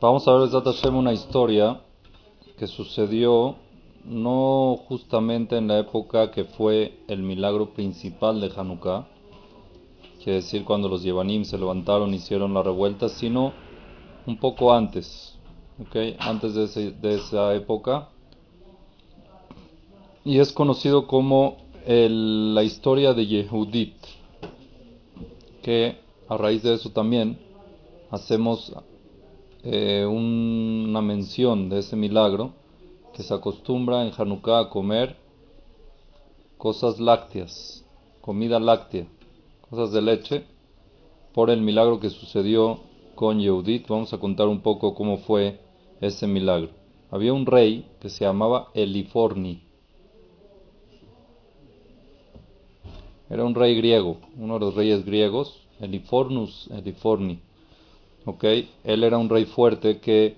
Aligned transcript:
Vamos 0.00 0.26
a 0.26 0.34
ver 0.34 0.50
Hashem 0.50 0.96
una 0.96 1.12
historia 1.12 1.80
que 2.58 2.66
sucedió 2.66 3.54
no 4.04 4.76
justamente 4.88 5.56
en 5.56 5.68
la 5.68 5.78
época 5.78 6.30
que 6.32 6.44
fue 6.44 6.98
el 7.06 7.22
milagro 7.22 7.70
principal 7.70 8.40
de 8.40 8.52
Hanukkah, 8.54 9.06
quiere 10.22 10.40
decir 10.40 10.64
cuando 10.64 10.88
los 10.88 11.04
Yevanim 11.04 11.44
se 11.44 11.56
levantaron 11.56 12.12
y 12.12 12.16
hicieron 12.16 12.52
la 12.52 12.62
revuelta, 12.62 13.08
sino 13.08 13.52
un 14.26 14.36
poco 14.36 14.72
antes, 14.72 15.38
¿okay? 15.80 16.16
antes 16.18 16.54
de, 16.54 17.14
esa 17.14 17.54
época. 17.54 18.08
Y 20.24 20.38
es 20.38 20.52
conocido 20.52 21.06
como 21.06 21.58
la 21.86 22.62
historia 22.64 23.14
de 23.14 23.26
Yehudit, 23.26 23.94
que 25.62 25.96
a 26.28 26.36
raíz 26.36 26.62
de 26.62 26.74
eso 26.74 26.90
también 26.90 27.38
hacemos 28.10 28.72
eh, 29.64 30.04
una 30.04 31.00
mención 31.00 31.70
de 31.70 31.78
ese 31.78 31.96
milagro 31.96 32.52
que 33.14 33.22
se 33.22 33.32
acostumbra 33.32 34.04
en 34.04 34.12
Hanukkah 34.16 34.60
a 34.60 34.68
comer 34.68 35.16
cosas 36.58 37.00
lácteas, 37.00 37.84
comida 38.20 38.60
láctea, 38.60 39.06
cosas 39.68 39.92
de 39.92 40.02
leche, 40.02 40.44
por 41.32 41.48
el 41.50 41.62
milagro 41.62 41.98
que 41.98 42.10
sucedió 42.10 42.80
con 43.14 43.40
Yehudit. 43.40 43.88
Vamos 43.88 44.12
a 44.12 44.18
contar 44.18 44.48
un 44.48 44.60
poco 44.60 44.94
cómo 44.94 45.18
fue 45.18 45.60
ese 46.00 46.26
milagro. 46.26 46.70
Había 47.10 47.32
un 47.32 47.46
rey 47.46 47.88
que 48.00 48.10
se 48.10 48.24
llamaba 48.24 48.68
Eliforni. 48.74 49.62
Era 53.30 53.44
un 53.44 53.54
rey 53.54 53.74
griego, 53.76 54.18
uno 54.36 54.54
de 54.54 54.60
los 54.60 54.74
reyes 54.74 55.04
griegos, 55.06 55.66
Elifornus 55.80 56.68
Eliforni. 56.70 57.40
Él 58.84 59.04
era 59.04 59.18
un 59.18 59.28
rey 59.28 59.44
fuerte 59.44 59.98
que 59.98 60.36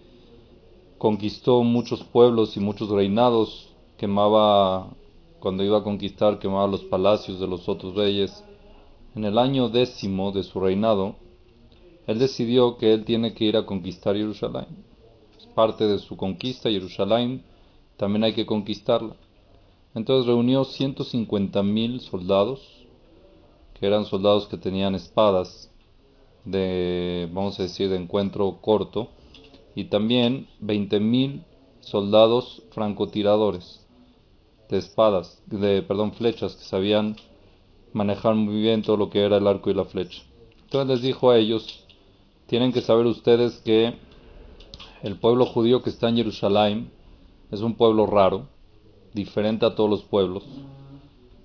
conquistó 0.98 1.62
muchos 1.62 2.02
pueblos 2.02 2.56
y 2.56 2.60
muchos 2.60 2.88
reinados, 2.88 3.68
quemaba, 3.96 4.90
cuando 5.38 5.62
iba 5.62 5.78
a 5.78 5.84
conquistar, 5.84 6.38
quemaba 6.38 6.66
los 6.66 6.82
palacios 6.84 7.38
de 7.38 7.46
los 7.46 7.68
otros 7.68 7.94
reyes. 7.94 8.42
En 9.14 9.24
el 9.24 9.38
año 9.38 9.68
décimo 9.68 10.32
de 10.32 10.42
su 10.42 10.58
reinado, 10.58 11.14
él 12.06 12.18
decidió 12.18 12.76
que 12.76 12.92
él 12.92 13.04
tiene 13.04 13.34
que 13.34 13.44
ir 13.44 13.56
a 13.56 13.66
conquistar 13.66 14.16
Jerusalén. 14.16 14.66
Es 15.38 15.46
parte 15.46 15.86
de 15.86 15.98
su 15.98 16.16
conquista, 16.16 16.70
Jerusalén, 16.70 17.44
también 17.96 18.24
hay 18.24 18.32
que 18.32 18.46
conquistarla. 18.46 19.14
Entonces 19.94 20.26
reunió 20.26 20.64
150.000 20.64 22.00
soldados, 22.00 22.60
que 23.78 23.86
eran 23.86 24.04
soldados 24.04 24.46
que 24.46 24.56
tenían 24.56 24.94
espadas, 24.94 25.70
de, 26.46 27.28
vamos 27.32 27.60
a 27.60 27.64
decir, 27.64 27.90
de 27.90 27.96
encuentro 27.96 28.58
corto, 28.62 29.10
y 29.74 29.84
también 29.84 30.48
20.000 30.62 31.44
soldados 31.80 32.62
francotiradores 32.70 33.86
de 34.70 34.78
espadas, 34.78 35.42
de, 35.46 35.82
perdón, 35.82 36.12
flechas, 36.12 36.56
que 36.56 36.64
sabían 36.64 37.16
manejar 37.92 38.34
muy 38.34 38.60
bien 38.62 38.82
todo 38.82 38.96
lo 38.96 39.10
que 39.10 39.20
era 39.20 39.36
el 39.36 39.46
arco 39.46 39.70
y 39.70 39.74
la 39.74 39.84
flecha. 39.84 40.22
Entonces 40.64 40.88
les 40.88 41.02
dijo 41.02 41.30
a 41.30 41.38
ellos, 41.38 41.84
tienen 42.46 42.72
que 42.72 42.80
saber 42.80 43.06
ustedes 43.06 43.60
que 43.64 43.94
el 45.02 45.16
pueblo 45.16 45.46
judío 45.46 45.82
que 45.82 45.90
está 45.90 46.08
en 46.08 46.16
Jerusalén 46.16 46.90
es 47.50 47.60
un 47.60 47.74
pueblo 47.74 48.06
raro, 48.06 48.48
diferente 49.14 49.64
a 49.66 49.74
todos 49.74 49.88
los 49.88 50.02
pueblos. 50.02 50.44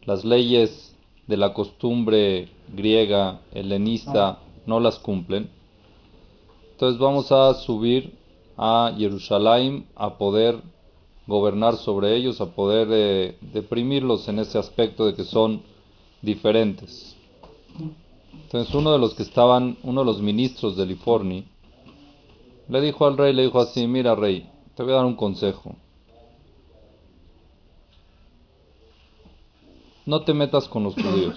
Las 0.06 0.26
leyes 0.26 0.96
de 1.28 1.38
la 1.38 1.54
costumbre 1.54 2.50
griega, 2.74 3.42
helenista, 3.54 4.40
no 4.66 4.80
las 4.80 5.00
cumplen. 5.00 5.50
Entonces 6.72 7.00
vamos 7.00 7.32
a 7.32 7.54
subir 7.54 8.18
a 8.58 8.94
Jerusalén 8.98 9.88
a 9.96 10.18
poder 10.18 10.62
gobernar 11.28 11.78
sobre 11.78 12.16
ellos, 12.16 12.42
a 12.42 12.48
poder 12.48 12.88
eh, 12.92 13.38
deprimirlos 13.42 14.28
en 14.28 14.40
ese 14.40 14.58
aspecto 14.58 15.06
de 15.06 15.14
que 15.14 15.24
son 15.24 15.62
diferentes. 16.22 17.16
Entonces 18.44 18.74
uno 18.76 18.92
de 18.92 19.00
los 19.00 19.14
que 19.14 19.24
estaban, 19.24 19.78
uno 19.84 20.02
de 20.02 20.06
los 20.06 20.22
ministros 20.22 20.76
de 20.76 20.86
Liforni, 20.86 21.46
le 22.68 22.82
dijo 22.82 23.06
al 23.06 23.18
rey, 23.18 23.34
le 23.34 23.44
dijo 23.44 23.60
así, 23.60 23.88
mira 23.88 24.16
rey, 24.16 24.50
te 24.76 24.84
voy 24.84 24.94
a 24.94 24.98
dar 24.98 25.06
un 25.06 25.16
consejo. 25.16 25.76
No 30.06 30.22
te 30.24 30.34
metas 30.34 30.68
con 30.68 30.84
los 30.84 30.96
judíos. 30.96 31.36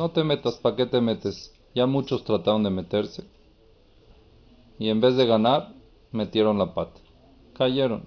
No 0.00 0.12
te 0.12 0.24
metas, 0.24 0.54
¿para 0.54 0.76
qué 0.76 0.86
te 0.86 1.02
metes? 1.02 1.52
Ya 1.74 1.84
muchos 1.84 2.24
trataron 2.24 2.62
de 2.62 2.70
meterse. 2.70 3.24
Y 4.78 4.88
en 4.88 4.98
vez 4.98 5.14
de 5.14 5.26
ganar, 5.26 5.74
metieron 6.10 6.56
la 6.56 6.72
pata. 6.72 6.98
Cayeron. 7.52 8.04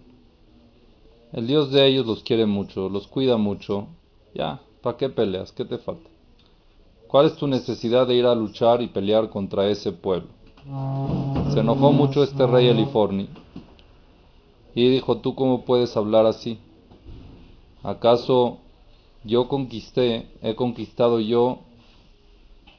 El 1.33 1.45
Dios 1.45 1.69
de 1.69 1.85
ellos 1.85 2.07
los 2.07 2.23
quiere 2.23 2.47
mucho, 2.47 2.89
los 2.89 3.05
cuida 3.05 3.37
mucho. 3.37 3.89
Ya, 4.33 4.59
¿para 4.81 4.97
qué 4.97 5.09
peleas? 5.09 5.51
¿Qué 5.51 5.65
te 5.65 5.77
falta? 5.77 6.09
¿Cuál 7.07 7.27
es 7.27 7.35
tu 7.35 7.45
necesidad 7.45 8.07
de 8.07 8.15
ir 8.15 8.25
a 8.25 8.33
luchar 8.33 8.81
y 8.81 8.87
pelear 8.87 9.29
contra 9.29 9.69
ese 9.69 9.91
pueblo? 9.91 10.29
Se 11.53 11.59
enojó 11.59 11.91
mucho 11.91 12.23
este 12.23 12.47
rey 12.47 12.69
Eliforni 12.69 13.29
y 14.73 14.89
dijo, 14.89 15.17
¿tú 15.17 15.35
cómo 15.35 15.63
puedes 15.63 15.95
hablar 15.95 16.25
así? 16.25 16.57
¿Acaso 17.83 18.57
yo 19.23 19.47
conquisté, 19.47 20.27
he 20.41 20.55
conquistado 20.55 21.19
yo 21.19 21.59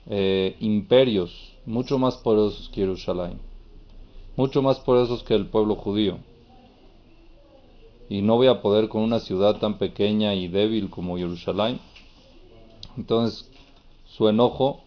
eh, 0.07 0.57
imperios 0.61 1.55
mucho 1.67 1.99
más 1.99 2.17
poderosos 2.17 2.69
que 2.69 2.83
Jerusalén, 2.83 3.41
mucho 4.37 4.63
más 4.63 4.79
poderosos 4.81 5.23
que 5.23 5.35
el 5.35 5.47
pueblo 5.47 5.77
judío. 5.77 6.19
Y 8.09 8.21
no 8.21 8.37
voy 8.37 8.49
a 8.49 8.61
poder 8.61 8.89
con 8.89 9.03
una 9.03 9.19
ciudad 9.21 9.59
tan 9.59 9.79
pequeña 9.79 10.35
y 10.35 10.49
débil 10.49 10.91
como 10.91 11.17
Jerusalén. 11.17 11.81
Entonces 12.97 13.51
su 14.07 14.29
enojo 14.29 14.81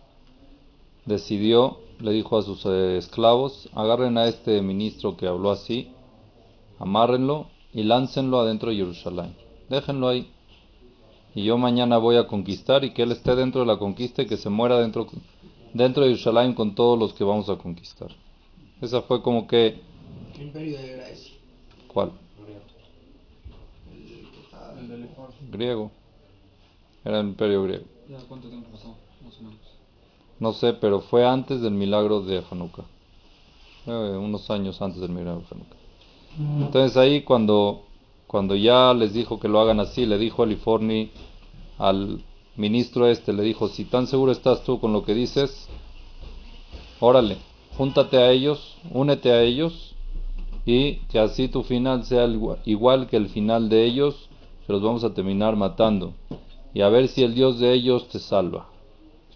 decidió, 1.06 1.80
le 2.00 2.12
dijo 2.12 2.38
a 2.38 2.44
sus 2.44 2.66
eh, 2.66 2.98
esclavos, 2.98 3.70
agarren 3.74 4.18
a 4.18 4.28
este 4.28 4.62
ministro 4.62 5.18
que 5.18 5.28
habló 5.28 5.52
así, 5.52 5.90
amárrenlo 6.80 7.48
y 7.74 7.84
láncenlo 7.84 8.40
adentro 8.40 8.70
de 8.70 8.78
Jerusalén. 8.78 9.36
Déjenlo 9.70 10.10
ahí 10.10 10.32
y 11.38 11.44
yo 11.44 11.56
mañana 11.60 12.00
voy 12.00 12.18
a 12.18 12.26
conquistar 12.26 12.84
y 12.84 12.94
que 12.94 13.04
él 13.04 13.12
esté 13.12 13.36
dentro 13.36 13.62
de 13.62 13.68
la 13.68 13.78
conquista 13.78 14.24
y 14.24 14.26
que 14.26 14.38
se 14.38 14.50
muera 14.50 14.80
dentro, 14.80 15.06
dentro 15.72 16.02
de 16.02 16.10
Jerusalén 16.10 16.56
con 16.56 16.74
todos 16.74 16.98
los 16.98 17.14
que 17.14 17.24
vamos 17.24 17.48
a 17.48 17.58
conquistar. 17.58 18.10
Esa 18.82 19.04
fue 19.04 19.22
como 19.22 19.46
que... 19.46 19.80
¿Qué 20.36 20.46
imperio 20.46 20.80
era 20.80 21.08
ese? 21.08 21.34
¿Cuál? 21.88 22.14
El, 24.82 24.92
el 24.92 25.10
Griego. 25.52 25.92
Era 27.06 27.20
el 27.20 27.28
imperio 27.28 27.62
griego. 27.62 27.86
¿Ya 28.10 28.18
cuánto 28.28 28.50
tiempo 28.50 28.70
pasó, 28.72 28.96
más 29.24 29.38
o 29.38 29.44
menos? 29.44 29.60
No 30.40 30.54
sé, 30.54 30.74
pero 30.74 31.02
fue 31.02 31.24
antes 31.24 31.62
del 31.62 31.74
milagro 31.74 32.22
de 32.22 32.44
Hanukkah. 32.50 32.86
Eh, 33.86 34.18
unos 34.20 34.50
años 34.50 34.82
antes 34.82 35.02
del 35.02 35.12
milagro 35.12 35.42
de 35.42 35.46
Hanukkah. 35.52 36.66
Entonces 36.66 36.98
ahí 36.98 37.22
cuando 37.22 37.87
cuando 38.28 38.56
ya 38.56 38.94
les 38.94 39.14
dijo 39.14 39.40
que 39.40 39.48
lo 39.48 39.60
hagan 39.60 39.80
así, 39.80 40.06
le 40.06 40.18
dijo 40.18 40.44
Aliforni 40.44 41.12
al 41.78 42.22
ministro 42.58 43.08
este, 43.08 43.34
le 43.34 43.44
dijo, 43.44 43.70
si 43.70 43.86
tan 43.86 44.08
seguro 44.08 44.32
estás 44.32 44.64
tú 44.64 44.80
con 44.80 44.92
lo 44.92 45.04
que 45.06 45.14
dices, 45.14 45.70
órale, 47.00 47.38
júntate 47.78 48.18
a 48.18 48.32
ellos, 48.32 48.76
únete 48.92 49.32
a 49.32 49.42
ellos 49.42 49.96
y 50.66 50.96
que 51.10 51.20
así 51.20 51.48
tu 51.48 51.64
final 51.64 52.04
sea 52.04 52.28
igual 52.66 53.08
que 53.08 53.16
el 53.16 53.30
final 53.30 53.70
de 53.70 53.86
ellos, 53.86 54.28
que 54.66 54.74
los 54.74 54.82
vamos 54.82 55.04
a 55.06 55.14
terminar 55.14 55.56
matando. 55.56 56.14
Y 56.74 56.82
a 56.82 56.90
ver 56.90 57.08
si 57.08 57.24
el 57.24 57.34
Dios 57.34 57.60
de 57.60 57.74
ellos 57.74 58.10
te 58.10 58.20
salva. 58.20 58.68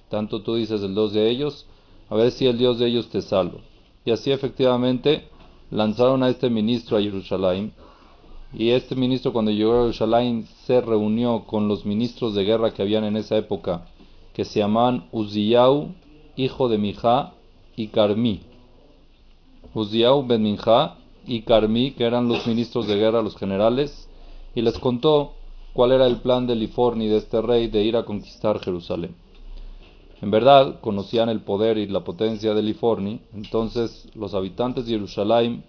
Tanto 0.10 0.42
tú 0.42 0.56
dices 0.56 0.84
el 0.84 0.94
Dios 0.94 1.14
de 1.14 1.30
ellos, 1.30 1.66
a 2.10 2.16
ver 2.16 2.32
si 2.32 2.48
el 2.48 2.58
Dios 2.58 2.80
de 2.80 2.88
ellos 2.88 3.08
te 3.08 3.22
salva. 3.22 3.60
Y 4.04 4.12
así 4.12 4.32
efectivamente 4.32 5.30
lanzaron 5.70 6.22
a 6.24 6.30
este 6.30 6.50
ministro 6.50 6.98
a 6.98 7.02
Jerusalén 7.02 7.72
y 8.54 8.72
este 8.72 8.96
ministro 8.96 9.32
cuando 9.32 9.52
llegó 9.52 9.74
a 9.74 9.82
Jerusalén 9.82 10.46
se 10.66 10.82
reunió 10.82 11.46
con 11.46 11.68
los 11.68 11.86
ministros 11.86 12.36
de 12.36 12.44
guerra 12.44 12.74
que 12.74 12.82
habían 12.82 13.06
en 13.06 13.16
esa 13.16 13.38
época, 13.38 13.86
que 14.34 14.44
se 14.44 14.60
llamaban 14.60 15.06
Uziyahu, 15.12 15.94
hijo 16.36 16.68
de 16.68 16.78
Mijá, 16.78 17.34
y 17.76 17.88
Carmí. 17.88 18.42
Uziyahu 19.74 20.28
ben 20.28 20.44
Mijá 20.44 20.98
y 21.26 21.44
Carmí, 21.44 21.92
que 21.92 22.04
eran 22.04 22.28
los 22.28 22.46
ministros 22.46 22.88
de 22.88 22.98
guerra, 22.98 23.22
los 23.22 23.38
generales, 23.38 24.10
y 24.54 24.62
les 24.62 24.78
contó 24.80 25.34
cuál 25.74 25.94
era 25.94 26.06
el 26.06 26.18
plan 26.18 26.46
de 26.46 26.56
Liforni, 26.56 27.08
de 27.08 27.18
este 27.18 27.42
rey, 27.42 27.68
de 27.68 27.84
ir 27.84 27.96
a 27.96 28.04
conquistar 28.04 28.60
Jerusalén. 28.60 29.16
En 30.22 30.30
verdad, 30.30 30.82
conocían 30.82 31.30
el 31.30 31.40
poder 31.40 31.78
y 31.78 31.88
la 31.88 32.02
potencia 32.02 32.54
de 32.54 32.62
Liforni, 32.62 33.22
entonces 33.34 34.10
los 34.14 34.34
habitantes 34.34 34.86
de 34.86 34.92
Jerusalén 34.92 35.64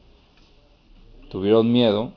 tuvieron 1.31 1.71
miedo 1.71 2.13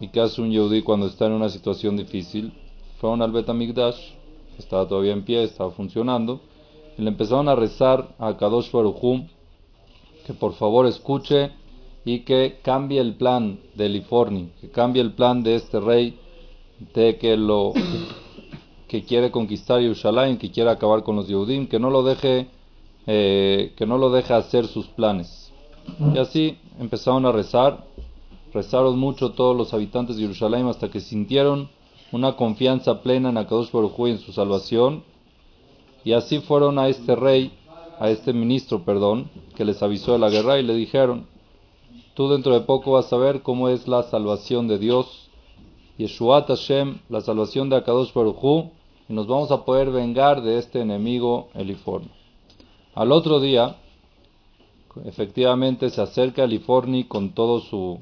¿Y 0.00 0.08
qué 0.08 0.20
hace 0.20 0.40
un 0.40 0.50
yehudí 0.50 0.82
cuando 0.82 1.06
está 1.06 1.26
en 1.26 1.32
una 1.32 1.48
situación 1.48 1.96
difícil? 1.96 2.52
Fueron 3.00 3.22
al 3.22 3.32
Betamigdash, 3.32 3.96
que 4.54 4.62
estaba 4.62 4.86
todavía 4.86 5.12
en 5.12 5.24
pie, 5.24 5.42
estaba 5.42 5.70
funcionando, 5.70 6.40
y 6.96 7.02
le 7.02 7.08
empezaron 7.08 7.48
a 7.48 7.54
rezar 7.54 8.14
a 8.18 8.36
Kadosh 8.36 8.70
Baruchum 8.70 9.26
que 10.26 10.34
por 10.34 10.52
favor 10.54 10.86
escuche 10.86 11.52
y 12.04 12.20
que 12.20 12.58
cambie 12.62 13.00
el 13.00 13.14
plan 13.14 13.58
de 13.74 13.88
Liforni, 13.88 14.50
que 14.60 14.68
cambie 14.68 15.00
el 15.00 15.12
plan 15.12 15.42
de 15.42 15.54
este 15.54 15.80
rey 15.80 16.18
de 16.94 17.16
que 17.16 17.36
lo 17.36 17.72
que 18.88 19.04
quiere 19.04 19.30
conquistar 19.30 19.80
Jerusalén, 19.80 20.36
que 20.38 20.50
quiere 20.50 20.70
acabar 20.70 21.02
con 21.02 21.16
los 21.16 21.28
Yehudim, 21.28 21.66
que 21.66 21.78
no 21.78 21.90
lo 21.90 22.02
deje 22.02 22.48
eh, 23.10 23.72
que 23.74 23.86
no 23.86 23.96
lo 23.96 24.10
deje 24.10 24.34
hacer 24.34 24.66
sus 24.66 24.86
planes. 24.88 25.50
Y 26.14 26.18
así 26.18 26.58
empezaron 26.78 27.24
a 27.24 27.32
rezar, 27.32 27.86
rezaron 28.52 28.98
mucho 28.98 29.32
todos 29.32 29.56
los 29.56 29.74
habitantes 29.74 30.16
de 30.16 30.22
Jerusalén 30.22 30.66
hasta 30.66 30.90
que 30.90 31.00
sintieron 31.00 31.68
una 32.12 32.36
confianza 32.36 33.02
plena 33.02 33.30
en 33.30 33.36
Akadosh 33.36 33.70
Baruj 33.70 34.08
y 34.08 34.10
en 34.12 34.18
su 34.18 34.32
salvación. 34.32 35.02
Y 36.04 36.12
así 36.12 36.40
fueron 36.40 36.78
a 36.78 36.88
este 36.88 37.16
rey, 37.16 37.52
a 37.98 38.10
este 38.10 38.32
ministro, 38.32 38.84
perdón, 38.84 39.30
que 39.56 39.64
les 39.64 39.82
avisó 39.82 40.12
de 40.12 40.18
la 40.18 40.30
guerra 40.30 40.58
y 40.58 40.62
le 40.62 40.74
dijeron, 40.74 41.26
tú 42.14 42.28
dentro 42.28 42.54
de 42.54 42.60
poco 42.60 42.92
vas 42.92 43.12
a 43.12 43.16
ver 43.16 43.42
cómo 43.42 43.68
es 43.68 43.86
la 43.86 44.04
salvación 44.04 44.68
de 44.68 44.78
Dios, 44.78 45.28
Yeshuat 45.98 46.46
Hashem, 46.46 47.00
la 47.08 47.20
salvación 47.20 47.68
de 47.68 47.76
Akadosh 47.76 48.12
Baruj 48.12 48.70
y 49.08 49.12
nos 49.12 49.26
vamos 49.26 49.50
a 49.50 49.64
poder 49.64 49.90
vengar 49.90 50.42
de 50.42 50.58
este 50.58 50.80
enemigo 50.80 51.48
Eliforni. 51.54 52.10
Al 52.94 53.12
otro 53.12 53.40
día, 53.40 53.76
efectivamente 55.04 55.90
se 55.90 56.00
acerca 56.00 56.44
Eliforni 56.44 57.04
con 57.04 57.30
todo 57.30 57.60
su, 57.60 58.00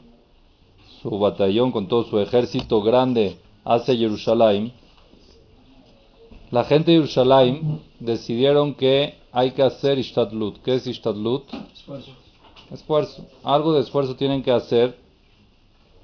su 1.09 1.19
batallón, 1.19 1.71
con 1.71 1.87
todo 1.87 2.05
su 2.05 2.19
ejército 2.19 2.83
grande 2.83 3.37
hacia 3.65 3.95
Jerusalén. 3.95 4.73
La 6.51 6.65
gente 6.65 6.91
de 6.91 6.99
Jerusalén 6.99 7.81
decidieron 8.01 8.75
que 8.75 9.15
hay 9.31 9.53
que 9.53 9.63
hacer 9.63 9.99
Ishtadlut. 9.99 10.59
¿Qué 10.63 10.75
es 10.75 10.87
Ishtadlut? 10.87 11.45
Esfuerzo. 11.75 12.11
Esfuerzo. 12.73 13.27
Algo 13.45 13.73
de 13.73 13.81
esfuerzo 13.81 14.17
tienen 14.17 14.43
que 14.43 14.51
hacer, 14.51 14.99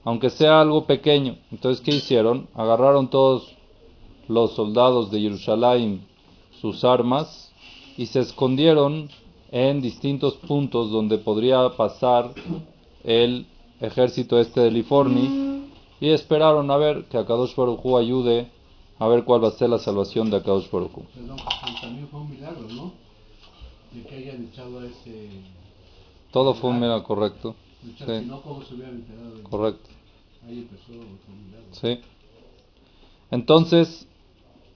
aunque 0.05 0.31
sea 0.31 0.61
algo 0.61 0.85
pequeño. 0.85 1.37
Entonces, 1.51 1.83
¿qué 1.85 1.97
hicieron? 1.97 2.49
Agarraron 2.55 3.09
todos 3.09 3.57
los 4.29 4.53
soldados 4.53 5.11
de 5.11 5.21
Jerusalén 5.21 6.07
sus 6.61 6.85
armas 6.85 7.53
y 7.97 8.07
se 8.07 8.21
escondieron 8.21 9.11
en 9.51 9.81
distintos 9.81 10.35
puntos 10.35 10.91
donde 10.93 11.19
podría 11.19 11.69
pasar 11.71 12.31
el 13.05 13.47
ejército 13.83 14.39
este 14.41 14.61
de 14.61 14.71
Liforni 14.71 15.69
y 16.01 16.09
esperaron 16.11 16.71
a 16.71 16.77
ver 16.77 17.05
que 17.05 17.19
Akadosh 17.19 17.55
Baruj 17.55 17.85
Hu 17.85 17.99
ayude 17.99 18.49
a 18.99 19.07
ver 19.09 19.25
cuál 19.25 19.43
va 19.45 19.49
a 19.49 19.53
ser 19.53 19.69
la 19.71 19.79
salvación 19.79 20.31
de 20.31 20.37
Akadosh 20.39 20.71
Baruj 20.71 20.97
Hu. 20.97 21.03
Perdón, 21.15 21.37
también 21.81 22.09
fue 22.09 22.21
un 22.21 22.31
milagro, 22.31 22.67
¿no? 22.75 22.93
De 23.93 24.03
que 24.09 24.15
hayan 24.17 24.49
echado 24.51 24.81
a 24.81 24.87
ese... 24.87 25.29
Todo 26.31 26.55
fue 26.55 26.71
un 26.71 26.81
milagro 26.81 27.03
correcto. 27.05 27.55
luchar, 27.85 28.09
Sí. 28.09 28.21
Si 28.21 28.27
no, 28.27 28.41
¿cómo 28.41 28.63
se 28.63 28.75
hubieran 28.75 28.95
enterado? 28.95 29.35
de- 29.37 29.43
Correcto. 29.43 29.91
Ahí 30.47 30.59
empezó 30.61 30.93
otro 30.93 31.35
milagro. 31.45 31.69
Sí. 31.73 32.01
Entonces, 33.31 34.07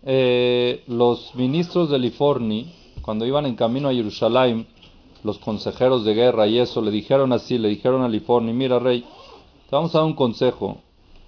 eh, 0.04 0.82
los 0.86 1.34
ministros 1.34 1.90
de 1.90 1.98
Liforni, 1.98 2.72
cuando 3.02 3.26
iban 3.26 3.46
en 3.46 3.54
camino 3.56 3.88
a 3.88 3.92
Jerusalén, 3.92 4.66
los 5.24 5.38
consejeros 5.38 6.04
de 6.04 6.14
guerra 6.14 6.46
y 6.46 6.58
eso, 6.58 6.80
le 6.80 6.90
dijeron 6.90 7.32
así, 7.32 7.58
le 7.58 7.68
dijeron 7.68 8.02
a 8.02 8.08
Liforni, 8.08 8.52
mira 8.52 8.78
rey, 8.78 9.02
te 9.68 9.76
vamos 9.76 9.94
a 9.94 9.98
dar 9.98 10.06
un 10.06 10.14
consejo. 10.14 10.78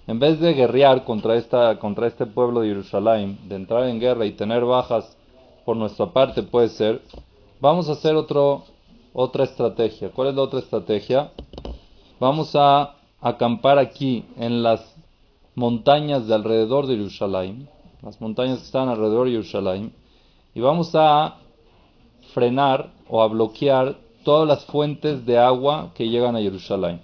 En 0.07 0.19
vez 0.19 0.39
de 0.39 0.53
guerrear 0.53 1.03
contra, 1.03 1.35
esta, 1.35 1.77
contra 1.77 2.07
este 2.07 2.25
pueblo 2.25 2.61
de 2.61 2.69
Jerusalén, 2.69 3.37
de 3.47 3.55
entrar 3.55 3.83
en 3.83 3.99
guerra 3.99 4.25
y 4.25 4.31
tener 4.31 4.65
bajas 4.65 5.15
por 5.65 5.77
nuestra 5.77 6.07
parte, 6.07 6.41
puede 6.41 6.69
ser, 6.69 7.01
vamos 7.59 7.89
a 7.89 7.91
hacer 7.91 8.15
otro, 8.15 8.63
otra 9.13 9.43
estrategia. 9.43 10.09
¿Cuál 10.09 10.29
es 10.29 10.35
la 10.35 10.41
otra 10.41 10.59
estrategia? 10.59 11.31
Vamos 12.19 12.55
a 12.55 12.95
acampar 13.21 13.77
aquí 13.77 14.25
en 14.37 14.63
las 14.63 14.95
montañas 15.55 16.27
de 16.27 16.33
alrededor 16.33 16.87
de 16.87 16.95
Jerusalén, 16.95 17.69
las 18.01 18.19
montañas 18.21 18.59
que 18.59 18.65
están 18.65 18.87
alrededor 18.87 19.25
de 19.25 19.33
Jerusalén, 19.33 19.93
y 20.55 20.61
vamos 20.61 20.95
a 20.95 21.35
frenar 22.33 22.91
o 23.09 23.21
a 23.21 23.27
bloquear 23.27 23.97
todas 24.23 24.47
las 24.47 24.65
fuentes 24.65 25.25
de 25.25 25.37
agua 25.37 25.91
que 25.95 26.07
llegan 26.09 26.35
a 26.35 26.39
Jerusalén. 26.41 27.01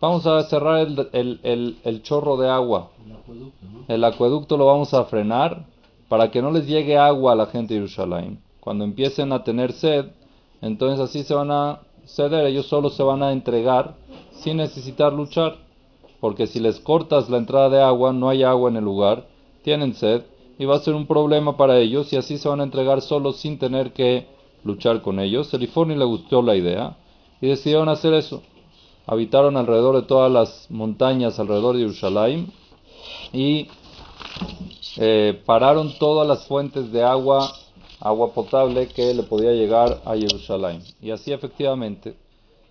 Vamos 0.00 0.26
a 0.26 0.42
cerrar 0.44 0.78
el, 0.80 1.08
el- 1.12 1.40
el- 1.42 1.76
el 1.84 2.02
chorro 2.02 2.36
de 2.36 2.48
agua, 2.48 2.90
El 3.06 3.12
acueducto, 3.12 3.66
¿no? 3.72 3.84
el 3.94 4.04
acueducto 4.04 4.56
lo 4.56 4.66
vamos 4.66 4.94
a 4.94 5.04
frenar 5.04 5.66
para 6.08 6.30
que 6.30 6.40
no 6.42 6.50
les 6.50 6.66
llegue 6.66 6.96
agua 6.96 7.32
a 7.32 7.36
la 7.36 7.46
gente 7.46 7.74
de 7.74 7.80
Jerusalén. 7.80 8.40
Cuando 8.60 8.84
empiecen 8.84 9.32
a 9.32 9.44
tener 9.44 9.72
sed, 9.72 10.06
entonces 10.62 11.00
así 11.00 11.22
se 11.22 11.34
van 11.34 11.50
a 11.50 11.80
ceder, 12.06 12.46
ellos 12.46 12.66
solo 12.66 12.88
se 12.90 13.02
van 13.02 13.22
a 13.22 13.32
entregar 13.32 13.94
sin 14.32 14.56
necesitar 14.56 15.12
luchar. 15.12 15.56
Porque 16.18 16.46
si 16.46 16.60
les 16.60 16.80
cortas 16.80 17.30
la 17.30 17.36
entrada 17.38 17.68
de 17.70 17.82
agua, 17.82 18.12
no 18.12 18.28
hay 18.28 18.42
agua 18.42 18.70
en 18.70 18.76
el 18.76 18.84
lugar, 18.84 19.26
tienen 19.62 19.94
sed 19.94 20.22
y 20.58 20.64
va 20.64 20.76
a 20.76 20.80
ser 20.80 20.94
un 20.94 21.06
problema 21.06 21.56
para 21.56 21.78
ellos 21.78 22.12
y 22.12 22.16
así 22.16 22.36
se 22.38 22.48
van 22.48 22.60
a 22.60 22.64
entregar 22.64 23.00
solos 23.02 23.36
sin 23.36 23.58
tener 23.58 23.92
que 23.92 24.26
luchar 24.64 25.02
con 25.02 25.20
ellos. 25.20 25.52
El 25.54 25.62
Iforni 25.62 25.96
le 25.96 26.04
gustó 26.04 26.42
la 26.42 26.56
idea 26.56 26.96
y 27.40 27.48
decidieron 27.48 27.88
hacer 27.88 28.14
eso. 28.14 28.42
Habitaron 29.06 29.56
alrededor 29.56 29.96
de 29.96 30.02
todas 30.02 30.30
las 30.30 30.70
montañas 30.70 31.38
alrededor 31.38 31.76
de 31.76 31.82
Jerusalén 31.82 32.52
y 33.32 33.68
eh, 34.96 35.40
pararon 35.46 35.92
todas 35.98 36.26
las 36.26 36.46
fuentes 36.46 36.92
de 36.92 37.02
agua, 37.02 37.50
agua 38.00 38.32
potable 38.32 38.88
que 38.88 39.14
le 39.14 39.22
podía 39.22 39.52
llegar 39.52 40.00
a 40.04 40.14
Jerusalén. 40.14 40.82
Y 41.00 41.10
así 41.10 41.32
efectivamente, 41.32 42.14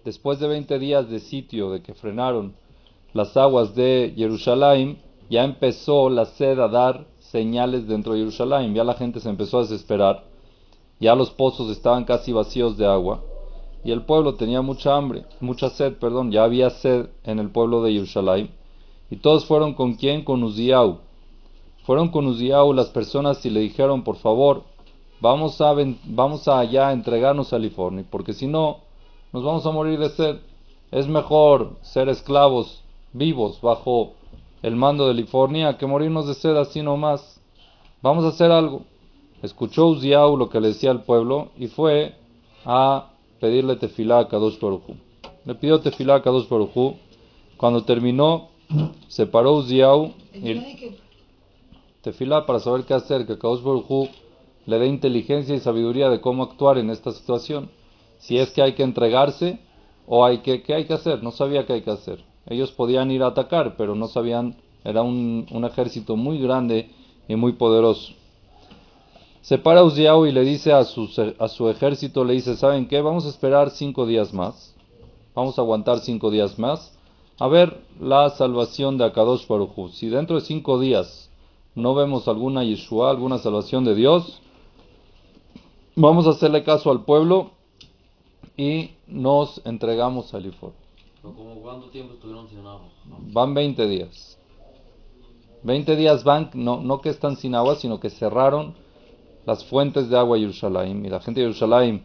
después 0.05 0.39
de 0.39 0.47
20 0.47 0.79
días 0.79 1.09
de 1.09 1.19
sitio, 1.19 1.71
de 1.71 1.81
que 1.81 1.93
frenaron 1.93 2.53
las 3.13 3.35
aguas 3.35 3.75
de 3.75 4.13
Jerusalén, 4.15 4.99
ya 5.29 5.43
empezó 5.43 6.09
la 6.09 6.25
sed 6.25 6.59
a 6.59 6.67
dar 6.67 7.05
señales 7.19 7.87
dentro 7.87 8.13
de 8.13 8.19
Jerusalén, 8.19 8.73
ya 8.73 8.83
la 8.83 8.95
gente 8.95 9.19
se 9.19 9.29
empezó 9.29 9.59
a 9.59 9.61
desesperar, 9.61 10.23
ya 10.99 11.15
los 11.15 11.31
pozos 11.31 11.69
estaban 11.71 12.05
casi 12.05 12.31
vacíos 12.31 12.77
de 12.77 12.85
agua 12.85 13.21
y 13.83 13.91
el 13.91 14.03
pueblo 14.03 14.35
tenía 14.35 14.61
mucha 14.61 14.95
hambre, 14.95 15.25
mucha 15.39 15.69
sed, 15.69 15.93
perdón, 15.95 16.31
ya 16.31 16.43
había 16.43 16.69
sed 16.69 17.09
en 17.23 17.39
el 17.39 17.49
pueblo 17.49 17.81
de 17.81 17.93
Jerusalén 17.93 18.51
y 19.09 19.17
todos 19.17 19.45
fueron 19.45 19.73
con 19.73 19.95
quién, 19.95 20.23
con 20.23 20.43
Uziau. 20.43 20.99
Fueron 21.83 22.09
con 22.09 22.27
Uziau 22.27 22.73
las 22.73 22.89
personas 22.89 23.43
y 23.45 23.49
le 23.49 23.61
dijeron, 23.61 24.03
por 24.03 24.17
favor, 24.17 24.63
vamos 25.19 25.59
a, 25.61 25.73
vamos 26.05 26.47
a 26.47 26.59
allá 26.59 26.89
a 26.89 26.93
entregarnos 26.93 27.51
a 27.53 27.59
Liforni, 27.59 28.03
porque 28.03 28.33
si 28.33 28.45
no, 28.45 28.77
nos 29.33 29.43
vamos 29.43 29.65
a 29.65 29.71
morir 29.71 29.97
de 29.99 30.09
sed. 30.09 30.37
Es 30.91 31.07
mejor 31.07 31.77
ser 31.81 32.09
esclavos 32.09 32.83
vivos 33.13 33.61
bajo 33.61 34.13
el 34.61 34.75
mando 34.75 35.07
de 35.07 35.13
Lifornia 35.13 35.77
que 35.77 35.85
morirnos 35.85 36.27
de 36.27 36.33
sed 36.33 36.55
así 36.55 36.81
nomás. 36.81 37.41
Vamos 38.01 38.25
a 38.25 38.29
hacer 38.29 38.51
algo. 38.51 38.83
Escuchó 39.41 39.87
Uziau 39.87 40.35
lo 40.35 40.49
que 40.49 40.59
le 40.59 40.69
decía 40.69 40.91
al 40.91 41.03
pueblo 41.03 41.49
y 41.57 41.67
fue 41.67 42.15
a 42.65 43.11
pedirle 43.39 43.77
tefilá 43.77 44.19
a 44.19 44.27
Kadosh 44.27 44.59
Baruj 44.59 44.81
Hu. 44.89 44.95
Le 45.45 45.55
pidió 45.55 45.79
tefilá 45.79 46.15
a 46.15 46.21
Kadosh 46.21 46.49
Baruj 46.49 46.75
Hu. 46.75 46.95
Cuando 47.55 47.83
terminó, 47.83 48.49
se 49.07 49.25
paró 49.25 49.53
Uziau 49.53 50.13
y 50.33 50.99
tefilá 52.01 52.45
para 52.45 52.59
saber 52.59 52.83
qué 52.83 52.93
hacer, 52.93 53.25
que 53.25 53.37
Kadosh 53.37 53.61
le 54.65 54.77
dé 54.77 54.87
inteligencia 54.87 55.55
y 55.55 55.59
sabiduría 55.59 56.09
de 56.09 56.21
cómo 56.21 56.43
actuar 56.43 56.77
en 56.77 56.89
esta 56.89 57.11
situación. 57.11 57.69
Si 58.19 58.37
es 58.37 58.51
que 58.51 58.61
hay 58.61 58.73
que 58.73 58.83
entregarse 58.83 59.59
o 60.05 60.25
hay 60.25 60.39
que, 60.39 60.61
¿qué 60.63 60.73
hay 60.75 60.85
que 60.85 60.93
hacer? 60.93 61.23
No 61.23 61.31
sabía 61.31 61.65
qué 61.65 61.73
hay 61.73 61.81
que 61.81 61.91
hacer. 61.91 62.23
Ellos 62.45 62.71
podían 62.71 63.09
ir 63.09 63.23
a 63.23 63.27
atacar, 63.27 63.75
pero 63.77 63.95
no 63.95 64.07
sabían, 64.07 64.57
era 64.83 65.01
un, 65.01 65.47
un 65.51 65.65
ejército 65.65 66.15
muy 66.15 66.39
grande 66.39 66.89
y 67.27 67.35
muy 67.35 67.53
poderoso. 67.53 68.13
Se 69.41 69.57
para 69.57 69.83
Uziau 69.83 70.25
y 70.25 70.31
le 70.31 70.41
dice 70.41 70.73
a 70.73 70.83
su, 70.83 71.09
a 71.39 71.47
su 71.47 71.69
ejército, 71.69 72.23
le 72.23 72.33
dice, 72.33 72.55
¿saben 72.55 72.87
qué? 72.87 73.01
Vamos 73.01 73.25
a 73.25 73.29
esperar 73.29 73.71
cinco 73.71 74.05
días 74.05 74.33
más. 74.33 74.75
Vamos 75.33 75.57
a 75.57 75.61
aguantar 75.61 75.99
cinco 75.99 76.29
días 76.29 76.59
más. 76.59 76.97
A 77.39 77.47
ver 77.47 77.81
la 77.99 78.29
salvación 78.31 78.97
de 78.97 79.05
Akadosh 79.05 79.47
Baruj. 79.47 79.91
Si 79.91 80.09
dentro 80.09 80.35
de 80.35 80.41
cinco 80.41 80.79
días 80.79 81.29
no 81.73 81.95
vemos 81.95 82.27
alguna 82.27 82.63
Yeshua, 82.63 83.09
alguna 83.09 83.37
salvación 83.37 83.85
de 83.85 83.95
Dios, 83.95 84.41
vamos 85.95 86.27
a 86.27 86.31
hacerle 86.31 86.63
caso 86.63 86.91
al 86.91 87.05
pueblo 87.05 87.51
y 88.57 88.91
nos 89.07 89.61
entregamos 89.65 90.33
al 90.33 90.47
Ifor. 90.47 90.73
Cuánto 91.21 91.87
tiempo 91.89 92.13
estuvieron 92.15 92.49
sin 92.49 92.59
agua. 92.59 92.89
Van 93.31 93.53
20 93.53 93.87
días. 93.87 94.37
20 95.63 95.95
días 95.95 96.23
van, 96.23 96.49
no, 96.53 96.81
no 96.81 96.99
que 97.01 97.09
están 97.09 97.37
sin 97.37 97.55
agua, 97.55 97.75
sino 97.75 97.99
que 97.99 98.09
cerraron 98.09 98.75
las 99.49 99.65
fuentes 99.65 100.09
de 100.09 100.17
agua 100.17 100.35
de 100.37 100.41
Jerusalén. 100.43 101.05
Y 101.05 101.09
la 101.09 101.19
gente 101.19 101.41
de 101.41 101.47
Jerusalén 101.47 102.03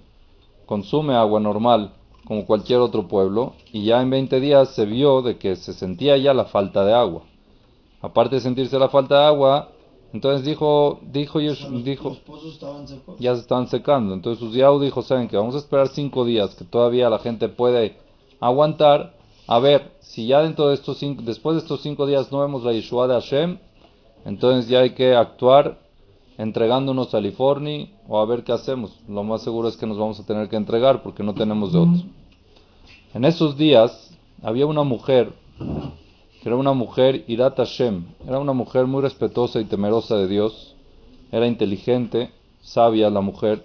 consume 0.67 1.15
agua 1.15 1.41
normal, 1.41 1.93
como 2.27 2.45
cualquier 2.47 2.81
otro 2.81 3.07
pueblo. 3.07 3.53
Y 3.73 3.85
ya 3.85 4.01
en 4.03 4.11
20 4.11 4.41
días 4.41 4.71
se 4.71 4.85
vio 4.87 5.23
de 5.23 5.37
que 5.39 5.57
se 5.57 5.73
sentía 5.73 6.17
ya 6.17 6.35
la 6.35 6.47
falta 6.47 6.85
de 6.85 6.93
agua. 6.95 7.23
Aparte 8.01 8.37
de 8.37 8.41
sentirse 8.41 8.79
la 8.79 8.89
falta 8.89 9.21
de 9.21 9.27
agua, 9.27 9.69
Entonces 10.15 10.47
dijo, 10.47 11.01
dijo, 11.11 11.41
Yesh- 11.41 11.69
los, 11.69 11.83
dijo, 11.85 12.09
los 12.11 12.19
pozos 12.21 12.53
estaban 12.55 12.87
secos. 12.87 13.17
ya 13.19 13.35
se 13.35 13.41
estaban 13.41 13.67
secando. 13.67 14.15
Entonces 14.15 14.41
Uziao 14.45 14.79
dijo, 14.79 15.03
saben 15.03 15.27
que 15.27 15.37
vamos 15.37 15.57
a 15.57 15.59
esperar 15.59 15.89
cinco 15.89 16.25
días, 16.25 16.55
que 16.55 16.65
todavía 16.65 17.11
la 17.11 17.19
gente 17.19 17.49
puede 17.49 17.97
aguantar, 18.39 19.15
a 19.49 19.59
ver 19.59 19.91
si 20.01 20.29
ya 20.29 20.41
dentro 20.43 20.69
de 20.69 20.75
estos 20.75 20.99
cinco, 20.99 21.21
después 21.23 21.57
de 21.57 21.63
estos 21.63 21.81
cinco 21.83 22.07
días 22.07 22.31
no 22.31 22.39
vemos 22.41 22.63
la 22.63 22.73
Yeshua 22.73 23.09
de 23.09 23.15
Hashem, 23.15 23.59
entonces 24.25 24.69
ya 24.69 24.81
hay 24.81 24.91
que 24.91 25.17
actuar 25.17 25.79
entregándonos 26.39 27.15
a 27.15 27.21
Liforni 27.21 27.93
o 28.09 28.21
a 28.21 28.27
ver 28.27 28.45
qué 28.45 28.53
hacemos. 28.53 28.99
Lo 29.09 29.23
más 29.23 29.43
seguro 29.43 29.69
es 29.69 29.77
que 29.77 29.87
nos 29.87 29.99
vamos 29.99 30.19
a 30.21 30.27
tener 30.27 30.49
que 30.49 30.57
entregar 30.57 31.03
porque 31.03 31.23
no 31.23 31.35
tenemos 31.35 31.73
de 31.73 31.79
otro. 31.79 32.03
En 33.15 33.25
esos 33.25 33.57
días 33.57 34.17
había 34.43 34.67
una 34.67 34.83
mujer 34.83 35.33
que 36.43 36.49
era 36.49 36.57
una 36.57 36.75
mujer 36.75 37.25
Irat 37.27 37.57
Hashem, 37.57 38.05
era 38.27 38.39
una 38.39 38.53
mujer 38.53 38.87
muy 38.87 39.01
respetuosa 39.01 39.61
y 39.61 39.65
temerosa 39.65 40.17
de 40.17 40.29
Dios, 40.29 40.77
era 41.33 41.47
inteligente, 41.47 42.31
sabia 42.61 43.09
la 43.09 43.23
mujer, 43.23 43.65